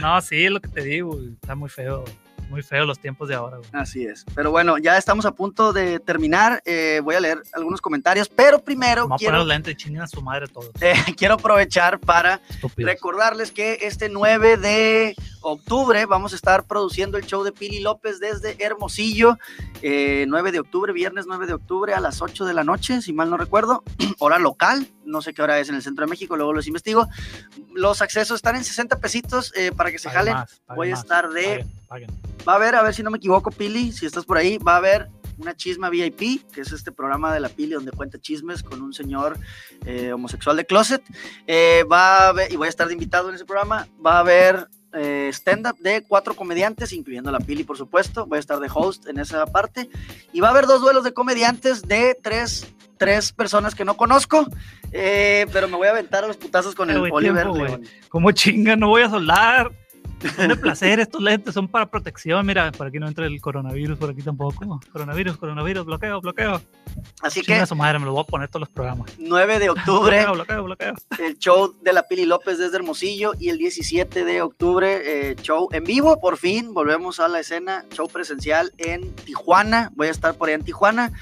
[0.00, 2.04] No, sí, lo que te digo, está muy feo,
[2.48, 3.68] muy feo los tiempos de ahora, güey.
[3.72, 4.24] Así es.
[4.34, 6.62] Pero bueno, ya estamos a punto de terminar.
[6.64, 9.76] Eh, voy a leer algunos comentarios, pero primero Vamos a poner quiero, los lentes y
[9.76, 10.70] chinguen a su madre todos.
[10.80, 12.90] eh, quiero aprovechar para Estúpidos.
[12.90, 18.20] recordarles que este 9 de octubre vamos a estar produciendo el show de Pili López
[18.20, 19.38] desde Hermosillo,
[19.82, 23.12] eh, 9 de octubre, viernes 9 de octubre a las 8 de la noche, si
[23.12, 23.82] mal no recuerdo,
[24.18, 27.08] hora local, no sé qué hora es en el centro de México, luego los investigo.
[27.72, 30.36] Los accesos están en 60 pesitos eh, para que se jalen.
[30.74, 32.10] Voy a estar de paguen.
[32.46, 34.74] Va a haber, a ver si no me equivoco, Pili, si estás por ahí, va
[34.74, 35.08] a haber
[35.38, 38.92] una chisma VIP, que es este programa de la Pili donde cuenta chismes con un
[38.92, 39.38] señor
[39.86, 41.02] eh, homosexual de closet.
[41.46, 44.20] Eh, va a haber, y voy a estar de invitado en ese programa, va a
[44.20, 48.26] haber eh, stand-up de cuatro comediantes, incluyendo la Pili, por supuesto.
[48.26, 49.88] Voy a estar de host en esa parte.
[50.32, 52.66] Y va a haber dos duelos de comediantes de tres,
[52.96, 54.46] tres personas que no conozco,
[54.92, 57.64] eh, pero me voy a aventar a los putazos con el Oliver tiempo.
[57.64, 57.84] León.
[58.08, 58.76] ¿Cómo chinga?
[58.76, 59.72] No voy a soldar.
[60.34, 62.44] Son de placer estos lentes, son para protección.
[62.46, 64.80] Mira, por aquí no entra el coronavirus, por aquí tampoco.
[64.92, 66.60] Coronavirus, coronavirus, bloqueo, bloqueo.
[67.22, 69.12] Así que su madre, me lo voy a poner todos los programas.
[69.18, 70.24] 9 de octubre.
[70.24, 70.94] Bloqueo, bloqueo, bloqueo.
[71.18, 75.68] el show de la Pili López desde Hermosillo y el 17 de octubre, eh, show
[75.72, 80.34] en vivo, por fin, volvemos a la escena, show presencial en Tijuana, voy a estar
[80.34, 81.12] por ahí en Tijuana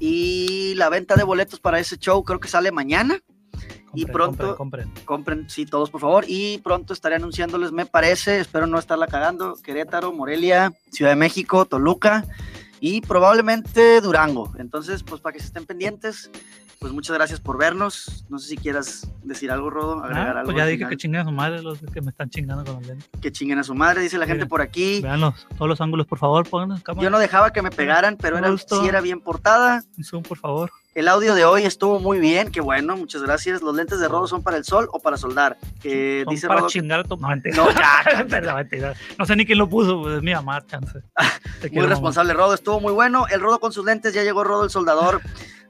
[0.00, 3.20] y la venta de boletos para ese show creo que sale mañana,
[4.02, 5.04] Y pronto- compren, compren.
[5.06, 9.54] compren, sí, todos por favor, y pronto estaré anunciándoles, me parece, espero no estarla cagando,
[9.62, 12.24] Querétaro, Morelia, Ciudad de México, Toluca
[12.80, 16.30] y probablemente Durango, entonces pues para que se estén pendientes.
[16.80, 18.24] Pues muchas gracias por vernos.
[18.28, 20.52] No sé si quieras decir algo, Rodo, agregar Ah, algo.
[20.52, 23.08] pues ya dije que chinguen a su madre los que me están chingando con lentes.
[23.20, 25.00] que chinguen a su madre, dice la gente por aquí.
[25.02, 27.02] Veanlos, todos los ángulos, por favor, cámara.
[27.02, 29.82] Yo no dejaba que me pegaran, pero era, sí era bien portada.
[29.96, 30.70] Un zoom, por favor.
[30.98, 33.62] El audio de hoy estuvo muy bien, qué bueno, muchas gracias.
[33.62, 35.56] Los lentes de Rodo son para el sol o para soldar.
[35.80, 37.16] Son dice para Rodo chingar a tu...
[37.16, 38.94] No, ya.
[39.16, 40.98] No sé ni quién lo puso, pues es mi mamá, chance.
[41.70, 43.28] Muy responsable Rodo, estuvo muy bueno.
[43.28, 45.20] El Rodo con sus lentes, ya llegó Rodo el soldador.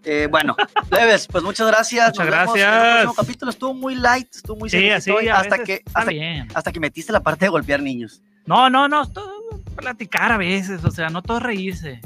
[0.02, 0.56] Eh, bueno,
[0.90, 2.08] Leves, pues muchas gracias.
[2.08, 3.02] Muchas Nos vemos en el gracias.
[3.02, 5.82] próximo capítulo estuvo muy light, estuvo muy Sí, así, hoy, hasta que
[6.54, 8.22] hasta que metiste la parte de golpear niños.
[8.46, 9.30] No, no, no, todo
[9.76, 12.00] platicar a veces, o sea, no todo reírse.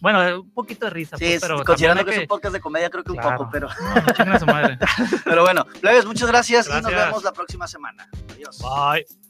[0.00, 2.28] Bueno, eh, un poquito de risa, Sí, pues, es- pero considerando que, también es un
[2.28, 4.78] podcast de comedia, creo que un poco, pero, No, no su madre.
[5.24, 8.08] pero bueno, Leves, muchas gracias, y nos vemos la próxima semana.
[8.32, 8.58] Adiós.
[8.60, 9.25] Bye.